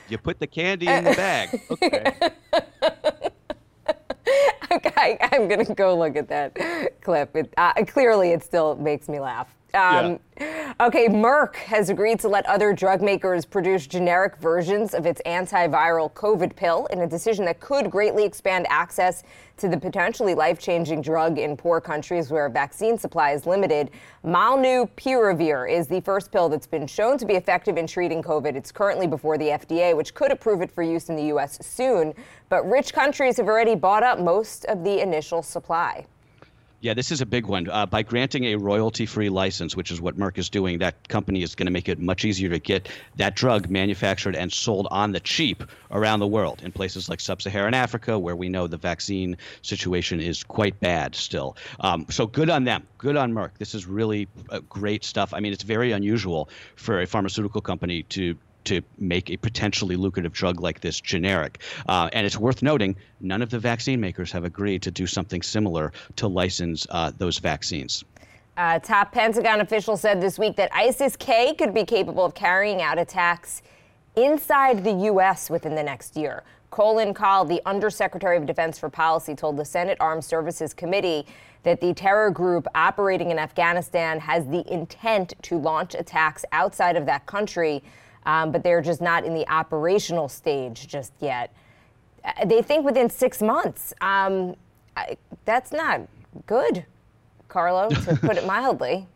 You 0.09 0.19
put 0.19 0.39
the 0.39 0.47
candy 0.47 0.87
in 0.87 1.05
the 1.05 1.15
bag. 1.15 1.61
Okay. 1.71 2.31
okay, 5.13 5.19
I'm 5.21 5.49
gonna 5.49 5.65
go 5.65 5.97
look 5.99 6.17
at 6.17 6.29
that 6.29 7.01
clip. 7.01 7.37
It, 7.37 7.53
uh, 7.57 7.73
clearly, 7.87 8.31
it 8.31 8.43
still 8.43 8.77
makes 8.77 9.09
me 9.09 9.21
laugh. 9.21 9.49
Um, 9.75 10.21
yeah. 10.39 10.73
Okay, 10.81 11.09
Merck 11.09 11.55
has 11.57 11.91
agreed 11.91 12.19
to 12.21 12.29
let 12.29 12.45
other 12.47 12.73
drug 12.73 13.01
makers 13.01 13.45
produce 13.45 13.87
generic 13.87 14.37
versions 14.39 14.93
of 14.93 15.07
its 15.07 15.21
antiviral 15.25 16.13
COVID 16.13 16.57
pill 16.57 16.87
in 16.87 17.01
a 17.01 17.07
decision 17.07 17.45
that 17.45 17.61
could 17.61 17.91
greatly 17.91 18.25
expand 18.25 18.67
access 18.69 19.23
to 19.57 19.69
the 19.69 19.79
potentially 19.79 20.35
life 20.35 20.59
changing 20.59 21.01
drug 21.01 21.39
in 21.39 21.57
poor 21.57 21.81
countries 21.81 22.31
where 22.31 22.49
vaccine 22.49 22.99
supply 22.99 23.31
is 23.31 23.47
limited. 23.47 23.91
Molnupiravir 24.25 25.71
is 25.71 25.87
the 25.87 26.01
first 26.01 26.33
pill 26.33 26.49
that's 26.49 26.67
been 26.67 26.87
shown 26.89 27.17
to 27.19 27.27
be 27.27 27.35
effective 27.35 27.77
in 27.77 27.87
treating 27.87 28.23
COVID. 28.23 28.57
It's 28.57 28.73
currently 28.73 29.07
before 29.07 29.39
the 29.39 29.49
FDA, 29.51 29.97
which 29.97 30.15
could 30.15 30.33
approve 30.33 30.61
it 30.61 30.71
for 30.71 30.83
use 30.83 31.09
in 31.09 31.17
the 31.17 31.27
U.S. 31.27 31.65
soon. 31.65 32.15
But 32.49 32.69
rich 32.69 32.93
countries 32.93 33.37
have 33.37 33.47
already 33.47 33.77
bought 33.77 34.03
up 34.03 34.19
most 34.19 34.65
of 34.65 34.83
the 34.83 35.01
initial 35.01 35.43
supply. 35.43 36.07
Yeah, 36.85 36.93
this 36.93 37.11
is 37.11 37.23
a 37.23 37.27
big 37.27 37.47
one. 37.47 37.67
Uh, 37.71 37.87
by 37.87 38.03
granting 38.03 38.45
a 38.45 38.57
royalty 38.57 39.07
free 39.07 39.31
license, 39.31 39.75
which 39.75 39.91
is 39.91 40.03
what 40.03 40.19
Merck 40.19 40.37
is 40.37 40.51
doing, 40.51 40.81
that 40.81 41.09
company 41.09 41.43
is 41.43 41.55
going 41.55 41.65
to 41.65 41.73
make 41.73 41.89
it 41.89 41.99
much 41.99 42.27
easier 42.27 42.51
to 42.51 42.59
get 42.59 42.91
that 43.17 43.35
drug 43.35 43.71
manufactured 43.71 44.37
and 44.37 44.53
sold 44.53 44.87
on 44.91 45.13
the 45.13 45.21
cheap 45.21 45.65
around 45.91 46.21
the 46.21 46.27
world 46.27 46.61
in 46.63 46.73
places 46.73 47.09
like 47.09 47.21
sub 47.21 47.41
Saharan 47.41 47.73
Africa, 47.73 48.19
where 48.19 48.37
we 48.37 48.51
know 48.51 48.67
the 48.67 48.77
vaccine 48.77 49.39
situation 49.63 50.21
is 50.21 50.45
quite 50.45 50.79
bad 50.79 51.15
still. 51.15 51.57
Um, 51.81 52.05
so 52.11 52.27
good 52.27 52.51
on 52.51 52.65
them. 52.65 52.87
Good 52.99 53.17
on 53.17 53.33
Merck. 53.33 53.53
This 53.57 53.75
is 53.75 53.87
really 53.87 54.29
uh, 54.51 54.61
great 54.69 55.05
stuff. 55.05 55.33
I 55.33 55.41
mean, 55.41 55.55
it's 55.55 55.65
very 55.65 55.93
unusual 55.93 56.51
for 56.77 57.01
a 57.01 57.07
pharmaceutical 57.07 57.63
company 57.63 58.03
to 58.11 58.37
to 58.65 58.83
make 58.99 59.31
a 59.31 59.37
potentially 59.37 59.97
lucrative 59.97 60.33
drug 60.33 60.61
like 60.61 60.81
this 60.81 61.01
generic. 61.01 61.61
Uh, 61.89 62.09
and 62.13 62.27
it's 62.27 62.39
worth 62.39 62.63
noting 62.63 62.97
none 63.21 63.43
of 63.43 63.51
the 63.51 63.59
vaccine 63.59 64.01
makers 64.01 64.31
have 64.33 64.45
agreed 64.45 64.83
to 64.83 64.91
do 64.91 65.07
something 65.07 65.43
similar 65.43 65.93
to 66.17 66.29
license 66.29 66.87
uh, 66.91 67.13
those 67.19 67.39
vaccines. 67.39 68.05
Uh, 68.57 68.79
top 68.79 69.11
Pentagon 69.11 69.61
official 69.61 69.97
said 69.97 70.21
this 70.21 70.39
week 70.39 70.55
that 70.57 70.73
ISIS 70.73 71.17
K 71.17 71.55
could 71.55 71.75
be 71.75 71.85
capable 71.85 72.25
of 72.25 72.35
carrying 72.35 72.83
out 72.83 72.99
attacks 72.99 73.63
inside 74.15 74.85
the 74.85 74.93
U.S. 74.93 75.51
within 75.51 75.75
the 75.75 75.83
next 75.83 76.17
year. 76.17 76.45
Colin 76.71 77.15
Kahl, 77.15 77.45
the 77.45 77.61
Undersecretary 77.67 78.37
of 78.37 78.47
Defense 78.47 78.79
for 78.79 78.89
Policy, 78.89 79.35
told 79.35 79.57
the 79.57 79.65
Senate 79.65 79.97
Armed 80.01 80.25
Services 80.25 80.73
Committee 80.75 81.27
that 81.65 81.81
the 81.81 81.95
terror 81.95 82.31
group 82.31 82.67
operating 82.75 83.31
in 83.31 83.39
Afghanistan 83.39 84.21
has 84.21 84.47
the 84.47 84.71
intent 84.73 85.35
to 85.43 85.57
launch 85.57 85.95
attacks 85.95 86.45
outside 86.53 86.97
of 86.97 87.07
that 87.07 87.27
country, 87.27 87.83
um, 88.27 88.51
but 88.51 88.63
they're 88.63 88.83
just 88.83 89.01
not 89.01 89.25
in 89.25 89.35
the 89.35 89.49
operational 89.49 90.29
stage 90.29 90.87
just 90.87 91.13
yet. 91.21 91.53
Uh, 92.25 92.45
they 92.47 92.63
think 92.63 92.85
within 92.85 93.11
six 93.11 93.43
months. 93.43 93.93
Um, 94.01 94.55
I, 94.97 95.17
that's 95.45 95.73
not 95.73 96.03
good. 96.47 96.87
Carlo, 97.49 97.89
to 97.89 98.17
put 98.17 98.37
it 98.37 98.47
mildly. 98.47 99.07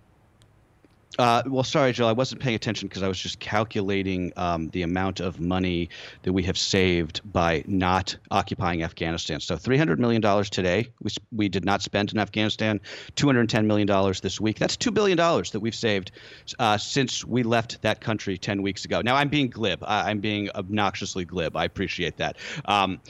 Uh, 1.16 1.42
well, 1.46 1.64
sorry, 1.64 1.92
Jill. 1.92 2.06
I 2.06 2.12
wasn't 2.12 2.42
paying 2.42 2.54
attention 2.54 2.86
because 2.88 3.02
I 3.02 3.08
was 3.08 3.18
just 3.18 3.40
calculating 3.40 4.32
um, 4.36 4.68
the 4.68 4.82
amount 4.82 5.20
of 5.20 5.40
money 5.40 5.88
that 6.22 6.32
we 6.32 6.42
have 6.44 6.58
saved 6.58 7.20
by 7.24 7.64
not 7.66 8.16
occupying 8.30 8.82
Afghanistan. 8.82 9.40
So, 9.40 9.56
$300 9.56 9.98
million 9.98 10.22
today. 10.44 10.88
We, 11.02 11.10
we 11.32 11.48
did 11.48 11.64
not 11.64 11.82
spend 11.82 12.12
in 12.12 12.18
Afghanistan. 12.18 12.80
$210 13.16 13.64
million 13.64 14.14
this 14.22 14.40
week. 14.40 14.58
That's 14.58 14.76
$2 14.76 14.92
billion 14.92 15.16
that 15.16 15.60
we've 15.60 15.74
saved 15.74 16.12
uh, 16.58 16.78
since 16.78 17.24
we 17.24 17.42
left 17.42 17.82
that 17.82 18.00
country 18.00 18.36
10 18.38 18.62
weeks 18.62 18.84
ago. 18.84 19.00
Now, 19.00 19.16
I'm 19.16 19.28
being 19.28 19.48
glib. 19.48 19.82
I, 19.84 20.10
am 20.10 20.20
being 20.20 20.50
obnoxiously 20.54 21.24
glib. 21.24 21.56
I 21.56 21.64
appreciate 21.64 22.18
that. 22.18 22.36
Um, 22.64 23.00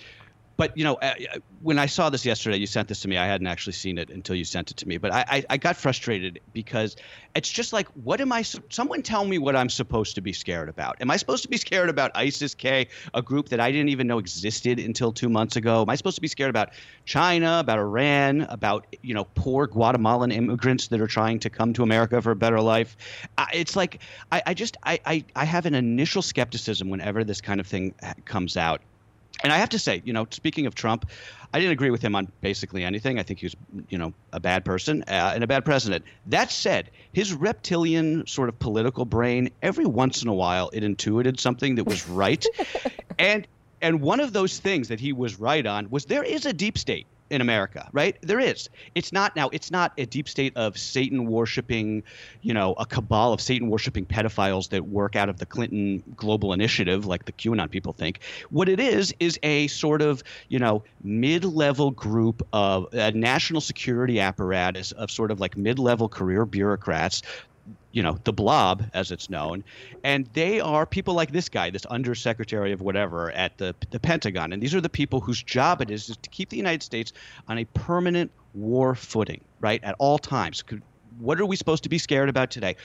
but 0.59 0.77
you 0.77 0.83
know, 0.83 0.95
uh, 0.95 1.15
uh, 1.35 1.39
when 1.63 1.79
I 1.79 1.87
saw 1.87 2.11
this 2.11 2.27
yesterday, 2.27 2.57
you 2.57 2.67
sent 2.67 2.89
this 2.89 3.01
to 3.03 3.09
me. 3.09 3.17
I 3.17 3.27
hadn't 3.27 3.47
actually 3.47 3.75
seen 3.75 3.97
it 3.97 4.11
until 4.11 4.35
you 4.35 4.45
sent 4.45 4.73
it 4.73 4.77
to 4.79 4.89
me. 4.89 4.99
But 4.99 5.13
I, 5.13 5.25
I, 5.29 5.45
I 5.51 5.57
got 5.57 5.77
frustrated 5.77 6.41
because 6.53 6.97
it's 7.37 7.49
just 7.49 7.73
like, 7.73 7.87
what 7.91 8.21
am 8.21 8.33
I? 8.33 8.43
Someone 8.43 9.03
tell 9.03 9.25
me 9.25 9.39
what 9.39 9.55
I'm 9.55 9.71
supposed 9.71 10.17
to 10.17 10.21
be 10.21 10.33
scared 10.33 10.69
about. 10.69 10.97
Am 11.01 11.13
I 11.13 11.17
supposed 11.17 11.45
to 11.45 11.49
be 11.49 11.59
scared 11.59 11.89
about 11.89 12.11
ISIS 12.17 12.57
K, 12.57 12.89
a 13.15 13.23
group 13.23 13.51
that 13.51 13.61
I 13.61 13.71
didn't 13.71 13.91
even 13.91 14.09
know 14.09 14.19
existed 14.19 14.81
until 14.81 15.13
two 15.13 15.29
months 15.29 15.55
ago? 15.55 15.83
Am 15.83 15.91
I 15.91 15.95
supposed 15.95 16.17
to 16.17 16.21
be 16.21 16.29
scared 16.29 16.51
about 16.51 16.71
China, 17.05 17.61
about 17.61 17.79
Iran, 17.79 18.41
about 18.51 18.89
you 19.01 19.15
know 19.15 19.29
poor 19.37 19.69
Guatemalan 19.69 20.33
immigrants 20.33 20.89
that 20.89 21.01
are 21.01 21.07
trying 21.07 21.39
to 21.39 21.51
come 21.51 21.73
to 21.75 21.85
America 21.85 22.21
for 22.21 22.33
a 22.33 22.37
better 22.37 22.61
life? 22.61 22.97
it's 23.55 23.77
like 23.77 24.03
I, 24.33 24.43
I 24.47 24.55
just 24.55 24.77
I, 24.83 24.99
I 25.07 25.25
I 25.37 25.45
have 25.45 25.67
an 25.67 25.77
initial 25.77 26.21
skepticism 26.21 26.91
whenever 26.91 27.23
this 27.23 27.41
kind 27.41 27.61
of 27.61 27.67
thing 27.69 27.95
comes 28.25 28.57
out 28.57 28.83
and 29.43 29.53
I 29.53 29.59
have 29.59 29.69
to 29.71 29.79
say, 29.79 30.03
you 30.05 30.13
know, 30.13 30.27
speaking 30.31 30.67
of 30.67 30.75
Trump, 30.75 31.09
I 31.53 31.59
didn't 31.59 31.73
agree 31.73 31.91
with 31.91 32.03
him 32.03 32.15
on 32.15 32.31
basically 32.41 32.85
anything. 32.85 33.19
I 33.19 33.23
think 33.23 33.39
he 33.39 33.47
was, 33.47 33.57
you 33.89 33.97
know, 33.97 34.13
a 34.33 34.41
bad 34.41 34.65
person 34.65 35.05
uh, 35.09 35.33
and 35.35 35.43
a 35.43 35.47
bad 35.47 35.65
president. 35.65 36.05
That 36.27 36.51
said, 36.51 36.91
his 37.13 37.33
reptilian 37.33 38.27
sort 38.27 38.49
of 38.49 38.59
political 38.59 39.05
brain, 39.05 39.51
every 39.63 39.87
once 39.87 40.23
in 40.23 40.29
a 40.29 40.35
while, 40.35 40.71
it 40.73 40.83
intuited 40.83 41.41
something 41.41 41.77
that 41.77 41.85
was 41.85 42.09
right, 42.09 42.45
and 43.19 43.47
and 43.81 44.01
one 44.01 44.21
of 44.21 44.33
those 44.33 44.59
things 44.59 44.89
that 44.89 44.99
he 44.99 45.13
was 45.13 45.39
right 45.39 45.65
on 45.65 45.89
was 45.89 46.05
there 46.07 46.25
is 46.25 46.45
a 46.47 46.53
deep 46.53 46.77
state 46.77 47.07
in 47.31 47.41
America, 47.41 47.89
right? 47.93 48.17
There 48.23 48.41
is. 48.41 48.69
It's 48.95 49.13
not 49.13 49.37
now. 49.37 49.49
It's 49.53 49.71
not 49.71 49.93
a 49.99 50.07
deep 50.07 50.29
state 50.29 50.57
of 50.57 50.79
Satan 50.79 51.27
worshiping, 51.27 52.03
you 52.43 52.55
know, 52.55 52.75
a 52.75 52.87
cabal 52.87 53.33
of 53.33 53.41
Satan 53.41 53.69
worshiping 53.69 54.07
pedophiles 54.07 54.71
that 54.71 54.87
work 54.87 55.17
out 55.17 55.29
of 55.29 55.39
the 55.39 55.47
Clinton 55.47 56.03
Global 56.17 56.53
Initiative, 56.53 57.07
like 57.07 57.25
the 57.25 57.33
QAnon 57.33 57.71
people 57.71 57.93
think. 57.93 58.21
What 58.51 58.69
it 58.69 58.81
is 58.81 59.15
is 59.21 59.39
a 59.43 59.67
sort 59.69 60.03
of, 60.03 60.23
you 60.49 60.59
know, 60.59 60.83
mid-level 61.03 61.91
group 61.91 62.47
of 62.53 62.87
a 62.93 63.13
national 63.13 63.61
security 63.61 64.21
apparatus 64.21 64.93
of 64.93 65.11
sort 65.11 65.31
of 65.31 65.41
like 65.41 65.57
mid-level 65.57 66.09
career 66.09 66.45
bureaucrats 66.45 67.23
you 67.93 68.03
know, 68.03 68.19
the 68.25 68.33
blob, 68.33 68.85
as 68.95 69.11
it's 69.11 69.31
known. 69.31 69.65
And 70.05 70.29
they 70.35 70.61
are 70.61 70.87
people 70.87 71.15
like 71.15 71.33
this 71.33 71.49
guy, 71.49 71.71
this 71.71 71.87
undersecretary 71.87 72.73
of 72.73 72.81
whatever 72.81 73.31
at 73.33 73.57
the, 73.59 73.75
the 73.91 73.99
Pentagon. 73.99 74.53
And 74.53 74.63
these 74.63 74.75
are 74.75 74.81
the 74.81 74.89
people 74.89 75.21
whose 75.21 75.43
job 75.43 75.81
it 75.81 75.91
is, 75.91 76.09
is 76.09 76.17
to 76.19 76.31
keep 76.31 76.51
the 76.51 76.57
United 76.57 76.83
States 76.83 77.13
on 77.49 77.59
a 77.59 77.65
permanent 77.67 78.31
war 78.55 78.95
footing, 78.95 79.41
right, 79.61 79.83
at 79.83 79.95
all 79.99 80.19
times. 80.19 80.63
What 81.19 81.41
are 81.41 81.47
we 81.47 81.57
supposed 81.57 81.83
to 81.83 81.89
be 81.89 81.99
scared 81.99 82.29
about 82.29 82.51
today? 82.51 82.77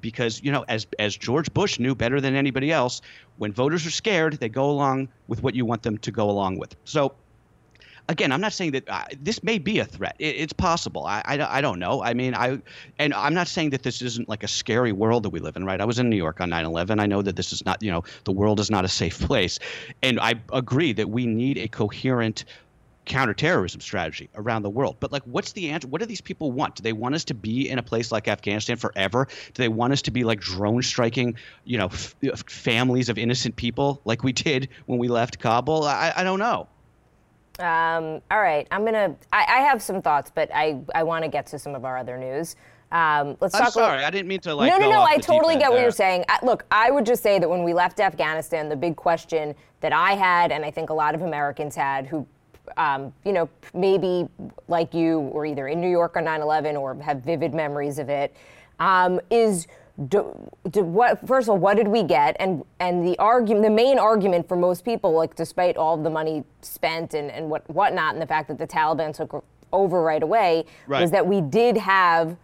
Because, 0.00 0.42
you 0.42 0.52
know, 0.52 0.64
as, 0.68 0.86
as 0.98 1.16
George 1.16 1.52
Bush 1.54 1.78
knew 1.78 1.94
better 1.94 2.20
than 2.20 2.34
anybody 2.34 2.70
else, 2.70 3.00
when 3.38 3.52
voters 3.52 3.86
are 3.86 3.90
scared, 3.90 4.34
they 4.34 4.48
go 4.48 4.68
along 4.70 5.08
with 5.28 5.42
what 5.42 5.54
you 5.54 5.64
want 5.64 5.82
them 5.82 5.96
to 5.98 6.10
go 6.10 6.28
along 6.28 6.58
with. 6.58 6.76
So 6.84 7.14
again, 8.08 8.32
I'm 8.32 8.40
not 8.40 8.52
saying 8.52 8.72
that 8.72 8.88
uh, 8.88 9.04
this 9.20 9.42
may 9.42 9.58
be 9.58 9.78
a 9.78 9.84
threat. 9.84 10.16
It, 10.18 10.36
it's 10.36 10.52
possible. 10.52 11.04
I, 11.06 11.22
I, 11.24 11.58
I, 11.58 11.60
don't 11.60 11.78
know. 11.78 12.02
I 12.02 12.14
mean, 12.14 12.34
I 12.34 12.58
and 12.98 13.14
I'm 13.14 13.34
not 13.34 13.48
saying 13.48 13.70
that 13.70 13.82
this 13.82 14.02
isn't 14.02 14.28
like 14.28 14.42
a 14.42 14.48
scary 14.48 14.92
world 14.92 15.24
that 15.24 15.30
we 15.30 15.40
live 15.40 15.56
in, 15.56 15.64
right? 15.64 15.80
I 15.80 15.84
was 15.84 15.98
in 15.98 16.08
New 16.08 16.16
York 16.16 16.40
on 16.40 16.50
9/11. 16.50 17.00
I 17.00 17.06
know 17.06 17.22
that 17.22 17.36
this 17.36 17.52
is 17.52 17.64
not, 17.64 17.82
you 17.82 17.90
know, 17.90 18.04
the 18.24 18.32
world 18.32 18.60
is 18.60 18.70
not 18.70 18.84
a 18.84 18.88
safe 18.88 19.20
place, 19.26 19.58
and 20.02 20.18
I 20.18 20.34
agree 20.52 20.92
that 20.94 21.08
we 21.10 21.26
need 21.26 21.58
a 21.58 21.68
coherent 21.68 22.44
counterterrorism 23.04 23.80
strategy 23.80 24.28
around 24.34 24.62
the 24.62 24.70
world. 24.70 24.98
But 25.00 25.10
like, 25.10 25.22
what's 25.22 25.52
the 25.52 25.70
answer? 25.70 25.88
What 25.88 26.00
do 26.00 26.06
these 26.06 26.20
people 26.20 26.52
want? 26.52 26.76
Do 26.76 26.82
they 26.82 26.92
want 26.92 27.14
us 27.14 27.24
to 27.24 27.34
be 27.34 27.68
in 27.68 27.78
a 27.78 27.82
place 27.82 28.12
like 28.12 28.28
Afghanistan 28.28 28.76
forever? 28.76 29.28
Do 29.54 29.62
they 29.62 29.68
want 29.68 29.94
us 29.94 30.02
to 30.02 30.10
be 30.10 30.24
like 30.24 30.40
drone 30.40 30.82
striking, 30.82 31.36
you 31.64 31.78
know, 31.78 31.86
f- 31.86 32.14
families 32.46 33.08
of 33.08 33.16
innocent 33.16 33.56
people 33.56 34.02
like 34.04 34.22
we 34.22 34.32
did 34.32 34.68
when 34.84 34.98
we 34.98 35.08
left 35.08 35.38
Kabul? 35.38 35.84
I, 35.84 36.12
I 36.14 36.22
don't 36.22 36.38
know. 36.38 36.68
Um, 37.58 38.22
all 38.30 38.40
right, 38.40 38.68
I'm 38.70 38.84
gonna. 38.84 39.16
I, 39.32 39.44
I, 39.48 39.60
have 39.62 39.82
some 39.82 40.00
thoughts, 40.00 40.30
but 40.32 40.48
I 40.54 40.80
I 40.94 41.02
want 41.02 41.24
to 41.24 41.28
get 41.28 41.46
to 41.48 41.58
some 41.58 41.74
of 41.74 41.84
our 41.84 41.98
other 41.98 42.16
news. 42.16 42.54
Um, 42.92 43.36
let's 43.40 43.54
I'm 43.54 43.64
talk. 43.64 43.72
sorry, 43.72 43.96
little, 43.96 44.06
I 44.06 44.10
didn't 44.10 44.28
mean 44.28 44.38
to 44.40 44.54
like. 44.54 44.70
No, 44.70 44.78
no, 44.78 44.88
no. 44.88 45.02
I 45.02 45.18
totally 45.18 45.54
get 45.54 45.62
there. 45.62 45.70
what 45.72 45.80
you're 45.80 45.90
saying. 45.90 46.24
I, 46.28 46.38
look, 46.44 46.64
I 46.70 46.92
would 46.92 47.04
just 47.04 47.20
say 47.20 47.40
that 47.40 47.48
when 47.48 47.64
we 47.64 47.74
left 47.74 47.98
Afghanistan, 47.98 48.68
the 48.68 48.76
big 48.76 48.94
question 48.94 49.56
that 49.80 49.92
I 49.92 50.12
had, 50.12 50.52
and 50.52 50.64
I 50.64 50.70
think 50.70 50.90
a 50.90 50.94
lot 50.94 51.16
of 51.16 51.22
Americans 51.22 51.74
had, 51.74 52.06
who, 52.06 52.24
um, 52.76 53.12
you 53.24 53.32
know, 53.32 53.48
maybe 53.74 54.28
like 54.68 54.94
you, 54.94 55.20
were 55.20 55.44
either 55.44 55.66
in 55.66 55.80
New 55.80 55.90
York 55.90 56.16
on 56.16 56.24
9/11 56.24 56.80
or 56.80 56.94
have 57.02 57.22
vivid 57.22 57.54
memories 57.54 57.98
of 57.98 58.08
it, 58.08 58.34
um, 58.78 59.20
is 59.30 59.66
do, 60.06 60.50
do 60.70 60.82
what 60.84 61.26
first 61.26 61.46
of 61.46 61.50
all 61.50 61.58
what 61.58 61.76
did 61.76 61.88
we 61.88 62.04
get 62.04 62.36
and 62.38 62.64
and 62.78 63.04
the 63.04 63.18
argument 63.18 63.64
the 63.64 63.70
main 63.70 63.98
argument 63.98 64.46
for 64.46 64.56
most 64.56 64.84
people 64.84 65.12
like 65.12 65.34
despite 65.34 65.76
all 65.76 65.96
the 65.96 66.10
money 66.10 66.44
spent 66.62 67.14
and 67.14 67.30
and 67.32 67.50
what 67.50 67.68
whatnot 67.68 68.12
and 68.12 68.22
the 68.22 68.26
fact 68.26 68.46
that 68.46 68.58
the 68.58 68.66
Taliban 68.66 69.12
took 69.12 69.44
over 69.72 70.00
right 70.00 70.22
away 70.22 70.64
right. 70.86 71.00
was 71.00 71.10
that 71.10 71.26
we 71.26 71.40
did 71.40 71.76
have 71.76 72.36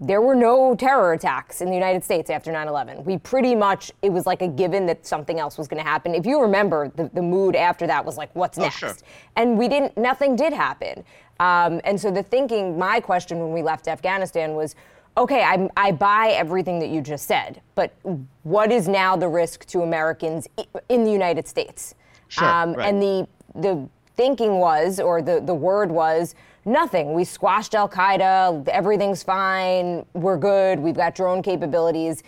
there 0.00 0.20
were 0.20 0.34
no 0.34 0.76
terror 0.76 1.12
attacks 1.12 1.60
in 1.60 1.68
the 1.68 1.74
United 1.74 2.04
States 2.04 2.30
after 2.30 2.52
9/11. 2.52 3.04
We 3.04 3.18
pretty 3.18 3.54
much 3.54 3.90
it 4.02 4.10
was 4.10 4.26
like 4.26 4.42
a 4.42 4.48
given 4.48 4.86
that 4.86 5.04
something 5.04 5.40
else 5.40 5.58
was 5.58 5.66
going 5.66 5.82
to 5.82 5.88
happen. 5.88 6.14
If 6.14 6.24
you 6.24 6.40
remember, 6.40 6.88
the, 6.94 7.10
the 7.12 7.22
mood 7.22 7.56
after 7.56 7.86
that 7.88 8.04
was 8.04 8.16
like, 8.16 8.30
"What's 8.34 8.58
oh, 8.58 8.62
next?" 8.62 8.76
Sure. 8.76 8.94
And 9.34 9.58
we 9.58 9.66
didn't. 9.66 9.96
Nothing 9.96 10.36
did 10.36 10.52
happen. 10.52 11.04
Um, 11.40 11.80
and 11.84 12.00
so 12.00 12.10
the 12.10 12.22
thinking, 12.22 12.78
my 12.78 13.00
question 13.00 13.38
when 13.40 13.52
we 13.52 13.62
left 13.62 13.88
Afghanistan 13.88 14.54
was, 14.54 14.74
okay, 15.16 15.42
I, 15.42 15.68
I 15.76 15.92
buy 15.92 16.28
everything 16.36 16.78
that 16.80 16.88
you 16.88 17.00
just 17.00 17.26
said, 17.26 17.60
but 17.74 17.94
what 18.42 18.70
is 18.70 18.88
now 18.88 19.16
the 19.16 19.28
risk 19.28 19.64
to 19.66 19.82
Americans 19.82 20.46
in 20.88 21.04
the 21.04 21.10
United 21.12 21.48
States? 21.48 21.94
Sure, 22.28 22.46
um, 22.46 22.74
right. 22.74 22.88
And 22.88 23.02
the 23.02 23.28
the 23.54 23.88
thinking 24.18 24.58
was, 24.58 24.98
or 24.98 25.22
the, 25.22 25.40
the 25.40 25.54
word 25.54 25.90
was, 25.90 26.34
nothing. 26.64 27.14
We 27.14 27.24
squashed 27.24 27.74
Al 27.74 27.88
Qaeda, 27.88 28.66
everything's 28.68 29.22
fine, 29.22 30.04
we're 30.12 30.36
good, 30.36 30.80
we've 30.80 30.96
got 30.96 31.14
drone 31.14 31.40
capabilities. 31.40 32.24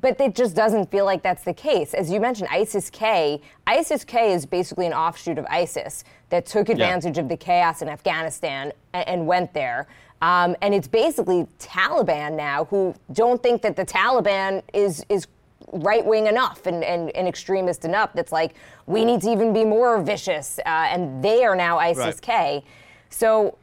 But 0.00 0.20
it 0.20 0.34
just 0.34 0.54
doesn't 0.54 0.90
feel 0.90 1.04
like 1.04 1.22
that's 1.22 1.42
the 1.42 1.52
case. 1.52 1.94
As 1.94 2.10
you 2.10 2.20
mentioned, 2.20 2.48
ISIS 2.52 2.90
K, 2.90 3.40
ISIS 3.66 4.04
K 4.04 4.32
is 4.32 4.46
basically 4.46 4.86
an 4.86 4.92
offshoot 4.92 5.38
of 5.38 5.46
ISIS 5.46 6.04
that 6.28 6.46
took 6.46 6.68
advantage 6.68 7.16
yeah. 7.16 7.22
of 7.22 7.28
the 7.28 7.36
chaos 7.36 7.82
in 7.82 7.88
Afghanistan 7.88 8.72
and, 8.92 9.08
and 9.08 9.26
went 9.26 9.52
there. 9.52 9.88
Um, 10.22 10.56
and 10.62 10.74
it's 10.74 10.88
basically 10.88 11.46
Taliban 11.58 12.34
now 12.34 12.64
who 12.66 12.94
don't 13.12 13.42
think 13.42 13.62
that 13.62 13.76
the 13.76 13.84
Taliban 13.84 14.62
is 14.72 15.04
is 15.08 15.26
right 15.72 16.04
wing 16.04 16.26
enough 16.26 16.66
and, 16.66 16.84
and, 16.84 17.10
and, 17.16 17.26
extremist 17.26 17.84
enough. 17.84 18.12
That's 18.12 18.32
like 18.32 18.54
we 18.86 19.04
need 19.04 19.22
to 19.22 19.30
even 19.30 19.52
be 19.52 19.64
more 19.64 20.00
vicious, 20.00 20.58
uh, 20.60 20.68
and 20.68 21.22
they 21.22 21.44
are 21.44 21.56
now 21.56 21.78
ISIS 21.78 22.20
K. 22.20 22.32
Right. 22.32 22.64
So 23.10 23.58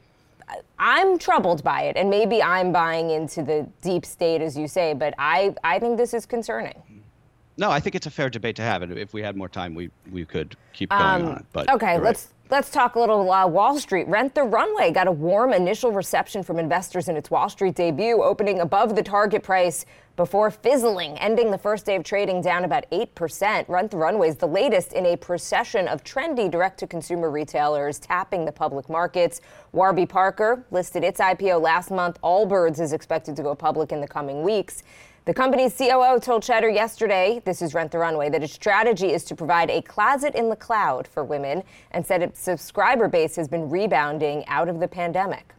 I'm 0.78 1.18
troubled 1.18 1.64
by 1.64 1.84
it, 1.84 1.98
and 1.98 2.10
maybe 2.10 2.42
I'm 2.42 2.72
buying 2.72 3.12
into 3.12 3.44
the 3.44 3.68
deep 3.82 4.06
state, 4.06 4.42
as 4.42 4.58
you 4.58 4.68
say. 4.68 4.94
But 4.94 5.14
I 5.18 5.56
I 5.64 5.80
think 5.80 5.98
this 5.98 6.14
is 6.14 6.26
concerning. 6.26 6.82
No, 7.58 7.70
I 7.70 7.80
think 7.80 7.96
it's 7.96 8.08
a 8.08 8.12
fair 8.12 8.30
debate 8.30 8.56
to 8.58 8.62
have, 8.62 8.82
and 8.82 8.98
if 8.98 9.14
we 9.14 9.22
had 9.22 9.36
more 9.36 9.50
time, 9.50 9.76
we 9.76 9.90
we 10.12 10.26
could 10.26 10.56
keep 10.74 10.90
going 10.90 11.02
um, 11.02 11.26
on 11.28 11.38
it. 11.38 11.46
But 11.54 11.70
okay, 11.72 12.00
let's 12.00 12.34
Let's 12.52 12.70
talk 12.70 12.96
a 12.96 13.00
little 13.00 13.32
uh, 13.32 13.48
Wall 13.48 13.80
Street. 13.80 14.10
Rent 14.10 14.36
the 14.36 14.44
Runway 14.44 14.92
got 14.92 15.08
a 15.08 15.12
warm 15.12 15.54
initial 15.54 15.94
reception 15.94 16.44
from 16.44 16.60
investors 16.60 17.08
in 17.08 17.16
its 17.16 17.32
Wall 17.32 17.48
Street 17.48 17.76
debut, 17.76 18.22
opening 18.22 18.60
above 18.60 18.94
the 18.94 19.02
target 19.02 19.42
price 19.42 19.86
before 20.18 20.52
fizzling, 20.52 21.18
ending 21.20 21.50
the 21.50 21.58
first 21.58 21.86
day 21.86 21.96
of 21.96 22.04
trading 22.04 22.42
down 22.42 22.66
about 22.66 22.84
8%. 22.92 23.70
Rent 23.70 23.92
the 23.92 23.96
Runway 23.96 24.28
is 24.28 24.36
the 24.36 24.50
latest 24.50 24.92
in 24.92 25.06
a 25.06 25.16
procession 25.16 25.88
of 25.88 26.04
trendy 26.04 26.52
direct 26.52 26.78
to 26.80 26.88
consumer 26.88 27.32
retailers 27.32 28.00
tapping 28.00 28.44
the 28.44 28.52
public 28.52 28.90
markets. 28.90 29.40
Warby 29.72 30.06
Parker 30.06 30.66
listed 30.72 31.06
its 31.06 31.22
IPO 31.22 31.62
last 31.62 31.90
month. 31.90 32.20
Allbirds 32.22 32.82
is 32.82 32.92
expected 32.92 33.38
to 33.38 33.44
go 33.44 33.56
public 33.56 33.94
in 33.94 34.02
the 34.02 34.08
coming 34.10 34.44
weeks. 34.44 34.84
The 35.26 35.36
company's 35.36 35.78
COO 35.78 36.20
told 36.20 36.42
Cheddar 36.42 36.70
yesterday, 36.70 37.44
this 37.46 37.62
is 37.62 37.76
Rent 37.76 37.92
the 37.92 38.00
Runway, 38.00 38.30
that 38.30 38.42
its 38.42 38.54
strategy 38.54 39.14
is 39.14 39.24
to 39.26 39.36
provide 39.36 39.70
a 39.70 39.80
closet 39.84 40.34
in 40.34 40.50
the 40.50 40.56
cloud 40.56 41.08
for 41.08 41.24
women 41.24 41.62
and 41.92 42.04
said 42.04 42.24
its 42.24 42.40
subscriber 42.40 43.08
base 43.08 43.36
has 43.36 43.48
been 43.48 43.70
rebounding 43.70 44.44
out 44.48 44.68
of 44.68 44.80
the 44.80 44.88
pandemic. 44.88 45.54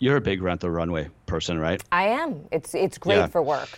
You're 0.00 0.16
a 0.16 0.20
big 0.20 0.42
Rent 0.42 0.62
the 0.62 0.70
Runway 0.70 1.08
person, 1.26 1.60
right? 1.60 1.80
I 1.92 2.08
am. 2.08 2.44
It's 2.50 2.74
it's 2.74 2.98
great 2.98 3.16
yeah. 3.16 3.26
for 3.28 3.40
work. 3.40 3.68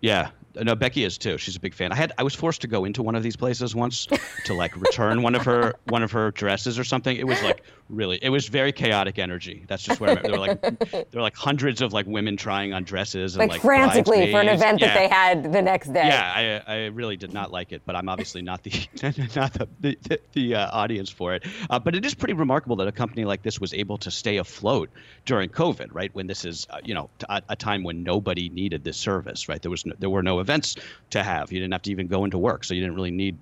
Yeah, 0.00 0.30
no, 0.54 0.74
Becky 0.74 1.04
is 1.04 1.18
too. 1.18 1.38
She's 1.38 1.56
a 1.56 1.60
big 1.60 1.74
fan. 1.74 1.92
I 1.92 1.96
had 1.96 2.12
I 2.18 2.22
was 2.22 2.34
forced 2.34 2.60
to 2.62 2.66
go 2.66 2.84
into 2.84 3.02
one 3.02 3.14
of 3.14 3.22
these 3.22 3.36
places 3.36 3.74
once 3.74 4.06
to 4.44 4.54
like 4.54 4.76
return 4.76 5.22
one 5.22 5.34
of 5.34 5.44
her 5.44 5.74
one 5.88 6.02
of 6.02 6.10
her 6.12 6.30
dresses 6.32 6.78
or 6.78 6.84
something. 6.84 7.16
It 7.16 7.26
was 7.26 7.42
like 7.42 7.62
really 7.88 8.18
it 8.22 8.30
was 8.30 8.48
very 8.48 8.72
chaotic 8.72 9.18
energy. 9.18 9.64
That's 9.68 9.82
just 9.82 10.00
where 10.00 10.16
there 10.16 10.32
were 10.32 10.38
like 10.38 10.60
there 10.60 11.04
were 11.14 11.22
like 11.22 11.36
hundreds 11.36 11.80
of 11.82 11.92
like 11.92 12.06
women 12.06 12.36
trying 12.36 12.72
on 12.72 12.84
dresses 12.84 13.36
and 13.36 13.40
like, 13.40 13.50
like 13.50 13.60
frantically 13.60 14.30
for 14.30 14.40
an 14.40 14.48
event 14.48 14.80
yeah. 14.80 14.88
that 14.88 14.94
they 14.94 15.08
had 15.08 15.52
the 15.52 15.62
next 15.62 15.92
day. 15.92 16.06
Yeah, 16.06 16.62
I, 16.66 16.72
I 16.72 16.86
really 16.86 17.16
did 17.16 17.32
not 17.32 17.50
like 17.52 17.72
it, 17.72 17.82
but 17.84 17.96
I'm 17.96 18.08
obviously 18.08 18.42
not 18.42 18.62
the 18.62 18.70
not 19.36 19.52
the 19.52 19.68
the, 19.80 20.20
the 20.32 20.54
uh, 20.54 20.70
audience 20.72 21.10
for 21.10 21.34
it. 21.34 21.44
Uh, 21.70 21.78
but 21.78 21.94
it 21.94 22.04
is 22.04 22.14
pretty 22.14 22.34
remarkable 22.34 22.76
that 22.76 22.88
a 22.88 22.92
company 22.92 23.24
like 23.24 23.42
this 23.42 23.60
was 23.60 23.74
able 23.74 23.98
to 23.98 24.10
stay 24.10 24.38
afloat 24.38 24.90
during 25.24 25.48
COVID, 25.50 25.88
right? 25.92 26.14
When 26.14 26.26
this 26.26 26.44
is 26.44 26.66
uh, 26.70 26.80
you 26.84 26.94
know 26.94 27.10
a, 27.28 27.42
a, 27.50 27.56
time 27.56 27.82
when 27.82 28.02
nobody 28.02 28.48
needed 28.48 28.84
this 28.84 28.96
service, 28.96 29.48
right? 29.48 29.60
There 29.60 29.70
was 29.70 29.84
no, 29.84 29.94
there 29.98 30.10
were 30.10 30.22
no 30.22 30.37
events 30.38 30.76
to 31.10 31.22
have. 31.22 31.52
You 31.52 31.60
didn't 31.60 31.72
have 31.72 31.82
to 31.82 31.90
even 31.90 32.06
go 32.06 32.24
into 32.24 32.38
work, 32.38 32.64
so 32.64 32.74
you 32.74 32.80
didn't 32.80 32.96
really 32.96 33.10
need 33.10 33.36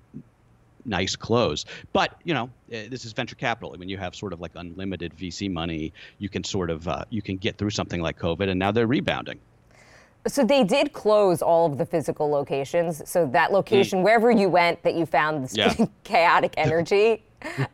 nice 0.87 1.15
clothes. 1.15 1.65
But 1.93 2.15
you 2.23 2.33
know, 2.33 2.49
eh, 2.71 2.87
this 2.89 3.05
is 3.05 3.13
venture 3.13 3.35
capital. 3.35 3.73
I 3.73 3.77
mean, 3.77 3.89
you 3.89 3.97
have 3.97 4.15
sort 4.15 4.33
of 4.33 4.39
like 4.39 4.51
unlimited 4.55 5.13
VC 5.17 5.51
money, 5.51 5.93
you 6.17 6.29
can 6.29 6.43
sort 6.43 6.69
of 6.69 6.87
uh, 6.87 7.03
you 7.09 7.21
can 7.21 7.37
get 7.37 7.57
through 7.57 7.71
something 7.71 8.01
like 8.01 8.17
COVID, 8.17 8.49
and 8.49 8.57
now 8.57 8.71
they're 8.71 8.87
rebounding. 8.87 9.39
So 10.25 10.43
they 10.43 10.63
did 10.63 10.91
close 10.93 11.41
all 11.41 11.65
of 11.65 11.77
the 11.77 11.85
physical 11.85 12.29
locations. 12.29 13.07
So 13.09 13.27
that 13.27 13.51
location, 13.51 13.99
mm. 13.99 14.03
wherever 14.03 14.29
you 14.29 14.49
went, 14.49 14.81
that 14.83 14.95
you 14.95 15.05
found 15.05 15.43
this 15.43 15.55
yeah. 15.55 15.73
chaotic 16.03 16.53
energy. 16.57 17.23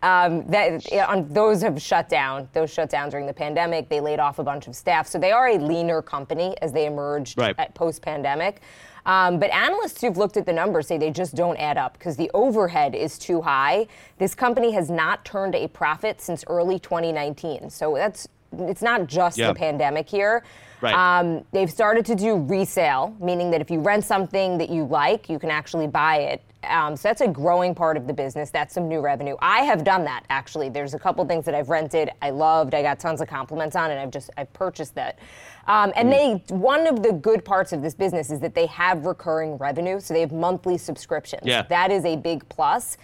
um, 0.03 0.45
that 0.47 0.85
on, 1.07 1.27
those 1.29 1.61
have 1.61 1.81
shut 1.81 2.09
down. 2.09 2.49
Those 2.51 2.71
shut 2.71 2.89
down 2.89 3.09
during 3.09 3.25
the 3.25 3.33
pandemic. 3.33 3.87
They 3.87 4.01
laid 4.01 4.19
off 4.19 4.39
a 4.39 4.43
bunch 4.43 4.67
of 4.67 4.75
staff, 4.75 5.07
so 5.07 5.17
they 5.17 5.31
are 5.31 5.47
a 5.47 5.57
leaner 5.57 6.01
company 6.01 6.53
as 6.61 6.73
they 6.73 6.85
emerged 6.85 7.37
right. 7.37 7.73
post 7.73 8.01
pandemic. 8.01 8.61
Um, 9.05 9.39
but 9.39 9.51
analysts 9.51 10.01
who've 10.01 10.17
looked 10.17 10.37
at 10.37 10.45
the 10.45 10.53
numbers 10.53 10.87
say 10.87 10.97
they 10.97 11.11
just 11.11 11.35
don't 11.35 11.57
add 11.57 11.77
up 11.77 11.93
because 11.93 12.15
the 12.15 12.31
overhead 12.33 12.95
is 12.95 13.17
too 13.17 13.41
high. 13.41 13.87
This 14.17 14.33
company 14.33 14.71
has 14.71 14.89
not 14.89 15.25
turned 15.25 15.55
a 15.55 15.67
profit 15.67 16.21
since 16.21 16.43
early 16.47 16.79
2019. 16.79 17.69
So 17.69 17.95
that's 17.95 18.27
it's 18.59 18.81
not 18.81 19.07
just 19.07 19.37
the 19.37 19.53
pandemic 19.53 20.09
here. 20.09 20.43
Right. 20.81 21.19
Um, 21.19 21.45
they've 21.53 21.71
started 21.71 22.05
to 22.07 22.15
do 22.15 22.35
resale, 22.35 23.15
meaning 23.21 23.51
that 23.51 23.61
if 23.61 23.71
you 23.71 23.79
rent 23.79 24.03
something 24.03 24.57
that 24.57 24.69
you 24.69 24.83
like, 24.83 25.29
you 25.29 25.39
can 25.39 25.49
actually 25.49 25.87
buy 25.87 26.17
it. 26.17 26.43
Um, 26.65 26.97
so 26.97 27.07
that's 27.07 27.21
a 27.21 27.27
growing 27.27 27.73
part 27.73 27.95
of 27.95 28.05
the 28.05 28.13
business. 28.13 28.49
That's 28.49 28.73
some 28.73 28.89
new 28.89 28.99
revenue. 28.99 29.35
I 29.39 29.59
have 29.61 29.83
done 29.85 30.03
that 30.05 30.25
actually. 30.29 30.69
There's 30.69 30.93
a 30.93 30.99
couple 30.99 31.23
things 31.25 31.45
that 31.45 31.55
I've 31.55 31.69
rented, 31.69 32.09
I 32.21 32.31
loved, 32.31 32.73
I 32.73 32.81
got 32.81 32.99
tons 32.99 33.21
of 33.21 33.29
compliments 33.29 33.75
on, 33.75 33.91
and 33.91 33.99
I've 33.99 34.11
just 34.11 34.29
I've 34.37 34.51
purchased 34.53 34.95
that. 34.95 35.19
Um, 35.67 35.93
and 35.95 36.09
mm. 36.09 36.47
they 36.47 36.55
one 36.55 36.85
of 36.87 37.01
the 37.01 37.13
good 37.13 37.45
parts 37.45 37.71
of 37.71 37.81
this 37.81 37.93
business 37.93 38.29
is 38.29 38.39
that 38.41 38.53
they 38.53 38.65
have 38.67 39.05
recurring 39.05 39.57
revenue, 39.57 39.99
so 39.99 40.13
they 40.13 40.21
have 40.21 40.33
monthly 40.33 40.77
subscriptions. 40.77 41.43
Yeah. 41.45 41.63
That 41.63 41.91
is 41.91 42.03
a 42.03 42.17
big 42.17 42.47
plus. 42.49 42.97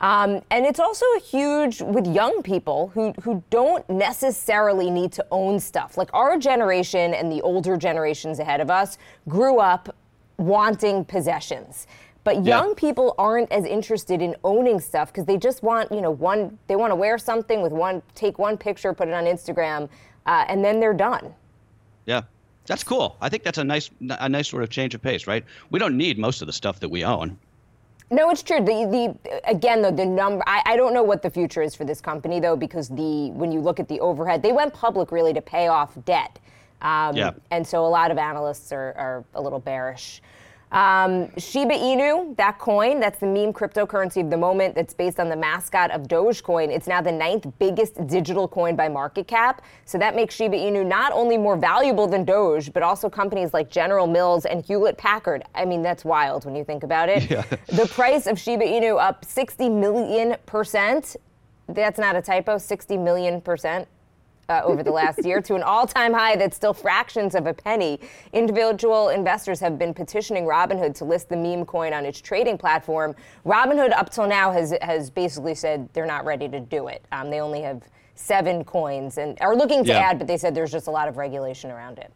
Um, 0.00 0.40
and 0.50 0.64
it's 0.64 0.80
also 0.80 1.04
huge 1.22 1.82
with 1.82 2.06
young 2.06 2.42
people 2.42 2.90
who, 2.94 3.12
who 3.22 3.42
don't 3.50 3.88
necessarily 3.90 4.90
need 4.90 5.12
to 5.12 5.26
own 5.30 5.60
stuff. 5.60 5.98
Like 5.98 6.08
our 6.14 6.38
generation 6.38 7.12
and 7.12 7.30
the 7.30 7.42
older 7.42 7.76
generations 7.76 8.38
ahead 8.38 8.60
of 8.60 8.70
us 8.70 8.96
grew 9.28 9.58
up 9.58 9.94
wanting 10.38 11.04
possessions. 11.04 11.86
But 12.24 12.44
young 12.44 12.68
yeah. 12.68 12.74
people 12.76 13.14
aren't 13.18 13.50
as 13.52 13.64
interested 13.64 14.22
in 14.22 14.36
owning 14.44 14.80
stuff 14.80 15.12
because 15.12 15.26
they 15.26 15.36
just 15.36 15.62
want, 15.62 15.90
you 15.92 16.00
know, 16.00 16.10
one, 16.10 16.58
they 16.66 16.76
want 16.76 16.90
to 16.90 16.94
wear 16.94 17.18
something 17.18 17.62
with 17.62 17.72
one, 17.72 18.02
take 18.14 18.38
one 18.38 18.56
picture, 18.56 18.92
put 18.92 19.08
it 19.08 19.14
on 19.14 19.24
Instagram, 19.24 19.88
uh, 20.26 20.44
and 20.48 20.64
then 20.64 20.80
they're 20.80 20.94
done. 20.94 21.34
Yeah. 22.06 22.22
That's 22.66 22.84
cool. 22.84 23.16
I 23.20 23.28
think 23.28 23.42
that's 23.42 23.58
a 23.58 23.64
nice, 23.64 23.90
a 24.08 24.28
nice 24.28 24.48
sort 24.48 24.62
of 24.62 24.70
change 24.70 24.94
of 24.94 25.02
pace, 25.02 25.26
right? 25.26 25.44
We 25.70 25.78
don't 25.78 25.96
need 25.96 26.18
most 26.18 26.40
of 26.40 26.46
the 26.46 26.52
stuff 26.52 26.78
that 26.80 26.88
we 26.88 27.04
own. 27.04 27.38
No, 28.10 28.30
it's 28.30 28.42
true. 28.42 28.58
The 28.58 29.16
the 29.22 29.40
again 29.48 29.82
though 29.82 29.92
the 29.92 30.04
number 30.04 30.42
I, 30.46 30.62
I 30.66 30.76
don't 30.76 30.92
know 30.92 31.02
what 31.02 31.22
the 31.22 31.30
future 31.30 31.62
is 31.62 31.74
for 31.74 31.84
this 31.84 32.00
company 32.00 32.40
though 32.40 32.56
because 32.56 32.88
the 32.88 33.30
when 33.30 33.52
you 33.52 33.60
look 33.60 33.78
at 33.78 33.88
the 33.88 34.00
overhead 34.00 34.42
they 34.42 34.52
went 34.52 34.74
public 34.74 35.12
really 35.12 35.32
to 35.32 35.40
pay 35.40 35.68
off 35.68 35.96
debt. 36.04 36.38
Um, 36.82 37.14
yeah. 37.14 37.32
And 37.50 37.66
so 37.66 37.84
a 37.84 37.88
lot 37.88 38.10
of 38.10 38.18
analysts 38.18 38.72
are, 38.72 38.94
are 38.96 39.24
a 39.34 39.40
little 39.40 39.60
bearish. 39.60 40.22
Um, 40.72 41.36
Shiba 41.36 41.74
Inu, 41.74 42.36
that 42.36 42.58
coin, 42.58 43.00
that's 43.00 43.18
the 43.18 43.26
meme 43.26 43.52
cryptocurrency 43.52 44.22
of 44.22 44.30
the 44.30 44.36
moment 44.36 44.76
that's 44.76 44.94
based 44.94 45.18
on 45.18 45.28
the 45.28 45.36
mascot 45.36 45.90
of 45.90 46.02
Dogecoin. 46.02 46.68
It's 46.68 46.86
now 46.86 47.00
the 47.00 47.10
ninth 47.10 47.46
biggest 47.58 48.06
digital 48.06 48.46
coin 48.46 48.76
by 48.76 48.88
market 48.88 49.26
cap. 49.26 49.62
So 49.84 49.98
that 49.98 50.14
makes 50.14 50.34
Shiba 50.34 50.56
Inu 50.56 50.86
not 50.86 51.12
only 51.12 51.36
more 51.36 51.56
valuable 51.56 52.06
than 52.06 52.24
Doge, 52.24 52.72
but 52.72 52.84
also 52.84 53.10
companies 53.10 53.52
like 53.52 53.68
General 53.68 54.06
Mills 54.06 54.44
and 54.44 54.64
Hewlett 54.64 54.96
Packard. 54.96 55.42
I 55.56 55.64
mean, 55.64 55.82
that's 55.82 56.04
wild 56.04 56.44
when 56.44 56.54
you 56.54 56.64
think 56.64 56.84
about 56.84 57.08
it. 57.08 57.28
Yeah. 57.30 57.44
The 57.70 57.86
price 57.86 58.26
of 58.26 58.38
Shiba 58.38 58.64
Inu 58.64 59.00
up 59.00 59.24
60 59.24 59.68
million 59.68 60.36
percent. 60.46 61.16
That's 61.68 61.98
not 61.98 62.16
a 62.16 62.22
typo, 62.22 62.58
60 62.58 62.96
million 62.96 63.40
percent 63.40 63.88
uh, 64.50 64.60
over 64.64 64.82
the 64.82 64.90
last 64.90 65.24
year 65.24 65.40
to 65.40 65.54
an 65.54 65.62
all 65.62 65.86
time 65.86 66.12
high 66.12 66.36
that's 66.36 66.56
still 66.56 66.74
fractions 66.74 67.34
of 67.34 67.46
a 67.46 67.54
penny. 67.54 68.00
Individual 68.32 69.10
investors 69.10 69.60
have 69.60 69.78
been 69.78 69.94
petitioning 69.94 70.44
Robinhood 70.44 70.94
to 70.96 71.04
list 71.04 71.28
the 71.28 71.36
meme 71.36 71.64
coin 71.64 71.92
on 71.92 72.04
its 72.04 72.20
trading 72.20 72.58
platform. 72.58 73.14
Robinhood, 73.46 73.92
up 73.92 74.10
till 74.10 74.26
now, 74.26 74.50
has, 74.50 74.74
has 74.82 75.08
basically 75.08 75.54
said 75.54 75.88
they're 75.92 76.04
not 76.04 76.24
ready 76.24 76.48
to 76.48 76.60
do 76.60 76.88
it. 76.88 77.04
Um, 77.12 77.30
they 77.30 77.40
only 77.40 77.62
have 77.62 77.82
seven 78.16 78.64
coins 78.64 79.16
and 79.18 79.38
are 79.40 79.56
looking 79.56 79.84
to 79.84 79.90
yeah. 79.90 80.10
add, 80.10 80.18
but 80.18 80.26
they 80.26 80.36
said 80.36 80.54
there's 80.54 80.72
just 80.72 80.88
a 80.88 80.90
lot 80.90 81.08
of 81.08 81.16
regulation 81.16 81.70
around 81.70 81.98
it. 81.98 82.12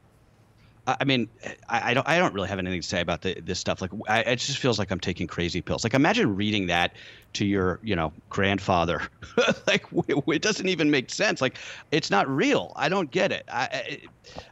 I 0.86 1.04
mean, 1.04 1.28
I, 1.68 1.90
I, 1.90 1.94
don't. 1.94 2.06
I 2.06 2.18
don't 2.18 2.34
really 2.34 2.48
have 2.48 2.58
anything 2.58 2.82
to 2.82 2.86
say 2.86 3.00
about 3.00 3.22
the, 3.22 3.40
this 3.40 3.58
stuff. 3.58 3.80
Like, 3.80 3.90
I, 4.06 4.20
it 4.20 4.36
just 4.36 4.58
feels 4.58 4.78
like 4.78 4.90
I'm 4.90 5.00
taking 5.00 5.26
crazy 5.26 5.62
pills. 5.62 5.82
Like, 5.82 5.94
imagine 5.94 6.36
reading 6.36 6.66
that 6.66 6.92
to 7.34 7.46
your, 7.46 7.80
you 7.82 7.96
know, 7.96 8.12
grandfather. 8.28 9.00
like, 9.66 9.86
it 10.08 10.42
doesn't 10.42 10.68
even 10.68 10.90
make 10.90 11.08
sense. 11.08 11.40
Like, 11.40 11.56
it's 11.90 12.10
not 12.10 12.28
real. 12.28 12.72
I 12.76 12.90
don't 12.90 13.10
get 13.10 13.32
it. 13.32 13.44
I, 13.50 13.64
it, 13.64 14.02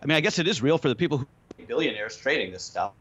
I 0.02 0.06
mean, 0.06 0.16
I 0.16 0.20
guess 0.20 0.38
it 0.38 0.48
is 0.48 0.62
real 0.62 0.78
for 0.78 0.88
the 0.88 0.96
people 0.96 1.18
who 1.18 1.26
billionaires 1.66 2.16
trading 2.16 2.50
this 2.50 2.62
stuff. 2.62 2.92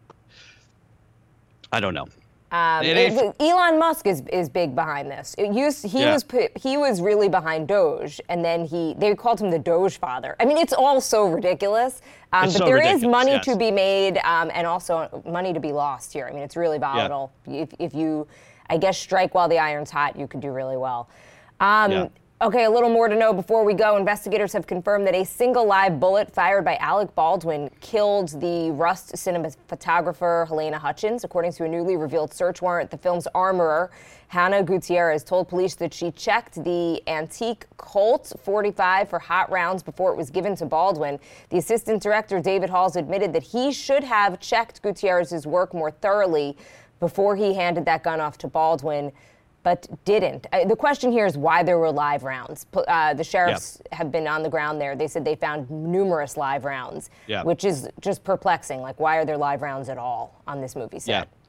I 1.71 1.79
don't 1.79 1.93
know. 1.93 2.07
Um, 2.51 2.83
it, 2.83 3.35
Elon 3.39 3.79
Musk 3.79 4.05
is, 4.05 4.23
is 4.31 4.49
big 4.49 4.75
behind 4.75 5.09
this. 5.09 5.33
Used, 5.37 5.85
he 5.85 6.01
yeah. 6.01 6.13
was 6.13 6.25
he 6.57 6.75
was 6.75 7.01
really 7.01 7.29
behind 7.29 7.69
Doge, 7.69 8.19
and 8.27 8.43
then 8.43 8.65
he 8.65 8.93
they 8.97 9.15
called 9.15 9.39
him 9.39 9.49
the 9.49 9.59
Doge 9.59 9.97
father. 9.97 10.35
I 10.37 10.43
mean, 10.43 10.57
it's 10.57 10.73
all 10.73 10.99
so 10.99 11.29
ridiculous. 11.29 12.01
Um, 12.33 12.47
but 12.47 12.51
so 12.51 12.65
there 12.65 12.85
is 12.85 13.03
money 13.03 13.31
yes. 13.31 13.45
to 13.45 13.55
be 13.55 13.71
made, 13.71 14.17
um, 14.19 14.51
and 14.53 14.67
also 14.67 15.23
money 15.25 15.53
to 15.53 15.59
be 15.61 15.71
lost 15.71 16.11
here. 16.11 16.27
I 16.27 16.33
mean, 16.33 16.43
it's 16.43 16.57
really 16.57 16.77
volatile. 16.77 17.31
Yeah. 17.47 17.61
If, 17.61 17.69
if 17.79 17.93
you, 17.93 18.27
I 18.69 18.77
guess, 18.77 18.97
strike 18.97 19.33
while 19.33 19.47
the 19.47 19.59
iron's 19.59 19.89
hot, 19.89 20.17
you 20.17 20.27
could 20.27 20.41
do 20.41 20.51
really 20.51 20.77
well. 20.77 21.09
Um, 21.61 21.91
yeah. 21.91 22.07
Okay, 22.41 22.63
a 22.63 22.71
little 22.71 22.89
more 22.89 23.07
to 23.07 23.15
know 23.15 23.33
before 23.33 23.63
we 23.63 23.75
go. 23.75 23.97
Investigators 23.97 24.51
have 24.53 24.65
confirmed 24.65 25.05
that 25.05 25.13
a 25.13 25.23
single 25.23 25.63
live 25.63 25.99
bullet 25.99 26.33
fired 26.33 26.65
by 26.65 26.75
Alec 26.77 27.13
Baldwin 27.13 27.69
killed 27.81 28.29
the 28.41 28.71
Rust 28.71 29.13
cinematographer 29.13 30.47
Halyna 30.47 30.79
Hutchins. 30.79 31.23
According 31.23 31.53
to 31.53 31.65
a 31.65 31.67
newly 31.67 31.97
revealed 31.97 32.33
search 32.33 32.59
warrant, 32.59 32.89
the 32.89 32.97
film's 32.97 33.27
armorer, 33.35 33.91
Hannah 34.29 34.63
Gutierrez, 34.63 35.23
told 35.23 35.49
police 35.49 35.75
that 35.75 35.93
she 35.93 36.09
checked 36.09 36.63
the 36.63 37.07
antique 37.07 37.67
Colt 37.77 38.33
45 38.43 39.07
for 39.07 39.19
hot 39.19 39.51
rounds 39.51 39.83
before 39.83 40.11
it 40.11 40.17
was 40.17 40.31
given 40.31 40.55
to 40.55 40.65
Baldwin. 40.65 41.19
The 41.51 41.59
assistant 41.59 42.01
director, 42.01 42.39
David 42.39 42.71
Halls, 42.71 42.95
admitted 42.95 43.33
that 43.33 43.43
he 43.43 43.71
should 43.71 44.03
have 44.03 44.39
checked 44.39 44.81
Gutierrez's 44.81 45.45
work 45.45 45.75
more 45.75 45.91
thoroughly 45.91 46.57
before 46.99 47.35
he 47.35 47.53
handed 47.53 47.85
that 47.85 48.01
gun 48.01 48.19
off 48.19 48.39
to 48.39 48.47
Baldwin 48.47 49.11
but 49.63 49.87
didn't. 50.05 50.47
Uh, 50.51 50.65
the 50.65 50.75
question 50.75 51.11
here 51.11 51.25
is 51.25 51.37
why 51.37 51.63
there 51.63 51.77
were 51.77 51.91
live 51.91 52.23
rounds. 52.23 52.65
Uh, 52.73 53.13
the 53.13 53.23
sheriffs 53.23 53.81
yep. 53.85 53.93
have 53.97 54.11
been 54.11 54.27
on 54.27 54.43
the 54.43 54.49
ground 54.49 54.81
there. 54.81 54.95
They 54.95 55.07
said 55.07 55.23
they 55.23 55.35
found 55.35 55.69
numerous 55.69 56.37
live 56.37 56.65
rounds, 56.65 57.09
yep. 57.27 57.45
which 57.45 57.63
is 57.63 57.87
just 57.99 58.23
perplexing. 58.23 58.81
Like, 58.81 58.99
why 58.99 59.17
are 59.17 59.25
there 59.25 59.37
live 59.37 59.61
rounds 59.61 59.89
at 59.89 59.97
all 59.97 60.41
on 60.47 60.61
this 60.61 60.75
movie 60.75 60.99
set? 60.99 61.11
Yeah. 61.11 61.40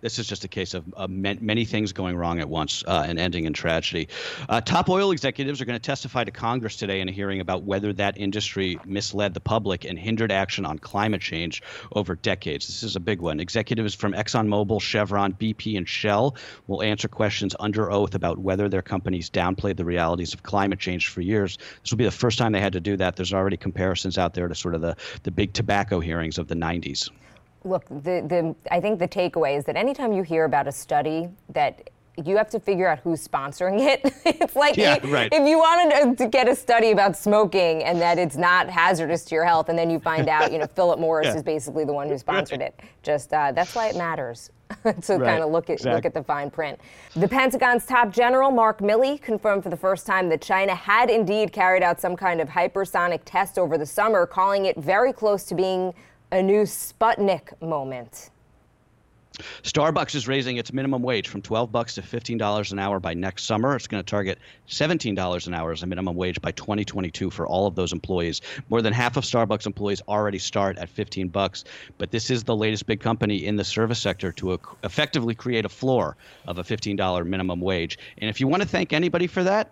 This 0.00 0.18
is 0.18 0.26
just 0.26 0.44
a 0.44 0.48
case 0.48 0.74
of 0.74 0.84
uh, 0.96 1.06
many 1.08 1.64
things 1.64 1.92
going 1.92 2.16
wrong 2.16 2.40
at 2.40 2.48
once 2.48 2.82
uh, 2.86 3.04
and 3.06 3.18
ending 3.18 3.44
in 3.44 3.52
tragedy. 3.52 4.08
Uh, 4.48 4.60
top 4.60 4.88
oil 4.88 5.10
executives 5.10 5.60
are 5.60 5.64
going 5.64 5.78
to 5.78 5.84
testify 5.84 6.24
to 6.24 6.30
Congress 6.30 6.76
today 6.76 7.00
in 7.00 7.08
a 7.08 7.12
hearing 7.12 7.40
about 7.40 7.64
whether 7.64 7.92
that 7.92 8.16
industry 8.18 8.78
misled 8.84 9.34
the 9.34 9.40
public 9.40 9.84
and 9.84 9.98
hindered 9.98 10.32
action 10.32 10.64
on 10.64 10.78
climate 10.78 11.20
change 11.20 11.62
over 11.92 12.16
decades. 12.16 12.66
This 12.66 12.82
is 12.82 12.96
a 12.96 13.00
big 13.00 13.20
one. 13.20 13.40
Executives 13.40 13.94
from 13.94 14.12
ExxonMobil, 14.12 14.80
Chevron, 14.80 15.32
BP, 15.34 15.76
and 15.76 15.88
Shell 15.88 16.36
will 16.66 16.82
answer 16.82 17.08
questions 17.08 17.54
under 17.60 17.90
oath 17.90 18.14
about 18.14 18.38
whether 18.38 18.68
their 18.68 18.82
companies 18.82 19.30
downplayed 19.30 19.76
the 19.76 19.84
realities 19.84 20.34
of 20.34 20.42
climate 20.42 20.78
change 20.78 21.08
for 21.08 21.20
years. 21.20 21.58
This 21.82 21.90
will 21.90 21.98
be 21.98 22.04
the 22.04 22.10
first 22.10 22.38
time 22.38 22.52
they 22.52 22.60
had 22.60 22.72
to 22.72 22.80
do 22.80 22.96
that. 22.96 23.16
There's 23.16 23.32
already 23.32 23.56
comparisons 23.56 24.18
out 24.18 24.34
there 24.34 24.48
to 24.48 24.54
sort 24.54 24.74
of 24.74 24.80
the, 24.80 24.96
the 25.22 25.30
big 25.30 25.52
tobacco 25.52 26.00
hearings 26.00 26.38
of 26.38 26.48
the 26.48 26.54
90s 26.54 27.10
look, 27.64 27.84
the, 27.88 28.22
the, 28.26 28.54
I 28.70 28.80
think 28.80 28.98
the 28.98 29.08
takeaway 29.08 29.56
is 29.56 29.64
that 29.64 29.76
anytime 29.76 30.12
you 30.12 30.22
hear 30.22 30.44
about 30.44 30.66
a 30.66 30.72
study 30.72 31.28
that 31.50 31.90
you 32.24 32.36
have 32.36 32.50
to 32.50 32.60
figure 32.60 32.88
out 32.88 32.98
who's 33.00 33.26
sponsoring 33.26 33.80
it. 33.80 34.00
it's 34.24 34.56
like 34.56 34.76
yeah, 34.76 34.98
right. 35.04 35.32
if 35.32 35.46
you 35.46 35.58
wanted 35.58 36.18
to 36.18 36.26
get 36.26 36.48
a 36.48 36.54
study 36.54 36.90
about 36.90 37.16
smoking 37.16 37.84
and 37.84 38.00
that 38.00 38.18
it's 38.18 38.36
not 38.36 38.68
hazardous 38.68 39.24
to 39.26 39.34
your 39.34 39.44
health, 39.44 39.68
and 39.68 39.78
then 39.78 39.90
you 39.90 39.98
find 39.98 40.28
out, 40.28 40.52
you 40.52 40.58
know, 40.58 40.66
Philip 40.74 40.98
Morris 40.98 41.26
yeah. 41.26 41.36
is 41.36 41.42
basically 41.42 41.84
the 41.84 41.92
one 41.92 42.08
who 42.08 42.18
sponsored 42.18 42.60
right. 42.60 42.74
it. 42.78 42.80
Just 43.02 43.32
uh, 43.32 43.52
that's 43.52 43.74
why 43.74 43.88
it 43.88 43.96
matters 43.96 44.50
to 44.82 44.84
right. 44.84 45.02
kind 45.02 45.42
of 45.42 45.50
look 45.50 45.70
at 45.70 45.74
exactly. 45.74 45.94
look 45.94 46.04
at 46.04 46.14
the 46.14 46.22
fine 46.22 46.50
print. 46.50 46.78
The 47.16 47.28
Pentagon's 47.28 47.86
top 47.86 48.12
general 48.12 48.50
Mark 48.50 48.80
Milley 48.80 49.20
confirmed 49.20 49.62
for 49.62 49.70
the 49.70 49.76
first 49.76 50.06
time 50.06 50.28
that 50.28 50.40
China 50.40 50.74
had 50.74 51.10
indeed 51.10 51.52
carried 51.52 51.82
out 51.82 52.00
some 52.00 52.16
kind 52.16 52.40
of 52.40 52.48
hypersonic 52.48 53.20
test 53.24 53.58
over 53.58 53.78
the 53.78 53.86
summer, 53.86 54.26
calling 54.26 54.66
it 54.66 54.76
very 54.76 55.12
close 55.12 55.44
to 55.44 55.54
being 55.54 55.94
a 56.32 56.42
new 56.42 56.62
Sputnik 56.62 57.60
moment. 57.60 58.30
Starbucks 59.62 60.14
is 60.14 60.28
raising 60.28 60.58
its 60.58 60.72
minimum 60.72 61.02
wage 61.02 61.28
from 61.28 61.40
12 61.40 61.72
bucks 61.72 61.94
to 61.94 62.02
$15 62.02 62.72
an 62.72 62.78
hour 62.78 63.00
by 63.00 63.14
next 63.14 63.44
summer. 63.44 63.74
It's 63.74 63.86
going 63.86 64.02
to 64.02 64.08
target 64.08 64.38
$17 64.68 65.46
an 65.46 65.54
hour 65.54 65.72
as 65.72 65.82
a 65.82 65.86
minimum 65.86 66.14
wage 66.14 66.40
by 66.40 66.52
2022 66.52 67.30
for 67.30 67.46
all 67.46 67.66
of 67.66 67.74
those 67.74 67.92
employees. 67.92 68.42
More 68.68 68.82
than 68.82 68.92
half 68.92 69.16
of 69.16 69.24
Starbucks 69.24 69.66
employees 69.66 70.02
already 70.08 70.38
start 70.38 70.78
at 70.78 70.88
15 70.88 71.28
bucks, 71.28 71.64
but 71.96 72.10
this 72.10 72.30
is 72.30 72.44
the 72.44 72.56
latest 72.56 72.86
big 72.86 73.00
company 73.00 73.46
in 73.46 73.56
the 73.56 73.64
service 73.64 73.98
sector 73.98 74.30
to 74.32 74.58
effectively 74.84 75.34
create 75.34 75.64
a 75.64 75.70
floor 75.70 76.16
of 76.46 76.58
a 76.58 76.62
$15 76.62 77.26
minimum 77.26 77.60
wage. 77.60 77.98
And 78.18 78.28
if 78.28 78.40
you 78.40 78.48
want 78.48 78.62
to 78.62 78.68
thank 78.68 78.92
anybody 78.92 79.26
for 79.26 79.44
that, 79.44 79.70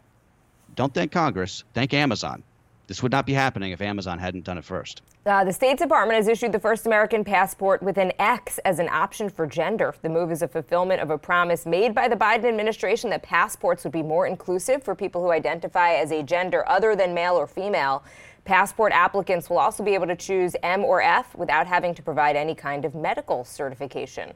don't 0.76 0.94
thank 0.94 1.12
Congress, 1.12 1.64
thank 1.74 1.92
Amazon. 1.92 2.42
This 2.88 3.02
would 3.02 3.12
not 3.12 3.26
be 3.26 3.34
happening 3.34 3.72
if 3.72 3.82
Amazon 3.82 4.18
hadn't 4.18 4.44
done 4.44 4.56
it 4.56 4.64
first. 4.64 5.02
Uh, 5.26 5.44
the 5.44 5.52
State 5.52 5.76
Department 5.76 6.16
has 6.16 6.26
issued 6.26 6.52
the 6.52 6.58
first 6.58 6.86
American 6.86 7.22
passport 7.22 7.82
with 7.82 7.98
an 7.98 8.12
X 8.18 8.56
as 8.64 8.78
an 8.78 8.88
option 8.88 9.28
for 9.28 9.46
gender. 9.46 9.94
The 10.00 10.08
move 10.08 10.32
is 10.32 10.40
a 10.40 10.48
fulfillment 10.48 11.02
of 11.02 11.10
a 11.10 11.18
promise 11.18 11.66
made 11.66 11.94
by 11.94 12.08
the 12.08 12.16
Biden 12.16 12.46
administration 12.46 13.10
that 13.10 13.22
passports 13.22 13.84
would 13.84 13.92
be 13.92 14.02
more 14.02 14.26
inclusive 14.26 14.82
for 14.82 14.94
people 14.94 15.22
who 15.22 15.30
identify 15.30 15.96
as 15.96 16.10
a 16.12 16.22
gender 16.22 16.66
other 16.66 16.96
than 16.96 17.12
male 17.12 17.34
or 17.34 17.46
female. 17.46 18.04
Passport 18.46 18.94
applicants 18.94 19.50
will 19.50 19.58
also 19.58 19.84
be 19.84 19.92
able 19.92 20.06
to 20.06 20.16
choose 20.16 20.56
M 20.62 20.82
or 20.82 21.02
F 21.02 21.34
without 21.34 21.66
having 21.66 21.94
to 21.94 22.02
provide 22.02 22.36
any 22.36 22.54
kind 22.54 22.86
of 22.86 22.94
medical 22.94 23.44
certification. 23.44 24.32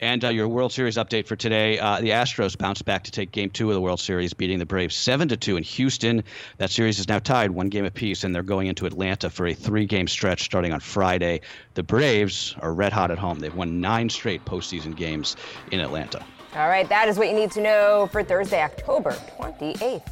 And 0.00 0.24
uh, 0.24 0.28
your 0.28 0.48
World 0.48 0.72
Series 0.72 0.96
update 0.96 1.26
for 1.26 1.36
today: 1.36 1.78
uh, 1.78 2.00
the 2.00 2.10
Astros 2.10 2.58
bounced 2.58 2.84
back 2.84 3.04
to 3.04 3.10
take 3.10 3.30
Game 3.30 3.50
Two 3.50 3.68
of 3.70 3.74
the 3.74 3.80
World 3.80 4.00
Series, 4.00 4.34
beating 4.34 4.58
the 4.58 4.66
Braves 4.66 4.96
seven 4.96 5.28
to 5.28 5.36
two 5.36 5.56
in 5.56 5.62
Houston. 5.62 6.24
That 6.58 6.70
series 6.70 6.98
is 6.98 7.08
now 7.08 7.20
tied 7.20 7.50
one 7.50 7.68
game 7.68 7.84
apiece, 7.84 8.24
and 8.24 8.34
they're 8.34 8.42
going 8.42 8.66
into 8.66 8.86
Atlanta 8.86 9.30
for 9.30 9.46
a 9.46 9.54
three-game 9.54 10.08
stretch 10.08 10.42
starting 10.42 10.72
on 10.72 10.80
Friday. 10.80 11.42
The 11.74 11.82
Braves 11.82 12.56
are 12.60 12.74
red 12.74 12.92
hot 12.92 13.10
at 13.10 13.18
home; 13.18 13.38
they've 13.38 13.54
won 13.54 13.80
nine 13.80 14.08
straight 14.08 14.44
postseason 14.44 14.96
games 14.96 15.36
in 15.70 15.80
Atlanta. 15.80 16.24
All 16.56 16.68
right, 16.68 16.88
that 16.88 17.08
is 17.08 17.16
what 17.16 17.28
you 17.28 17.34
need 17.34 17.50
to 17.52 17.60
know 17.60 18.08
for 18.12 18.22
Thursday, 18.22 18.62
October 18.62 19.12
28th. 19.38 20.02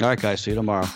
All 0.00 0.08
right, 0.08 0.20
guys. 0.20 0.40
See 0.40 0.52
you 0.52 0.54
tomorrow. 0.54 0.86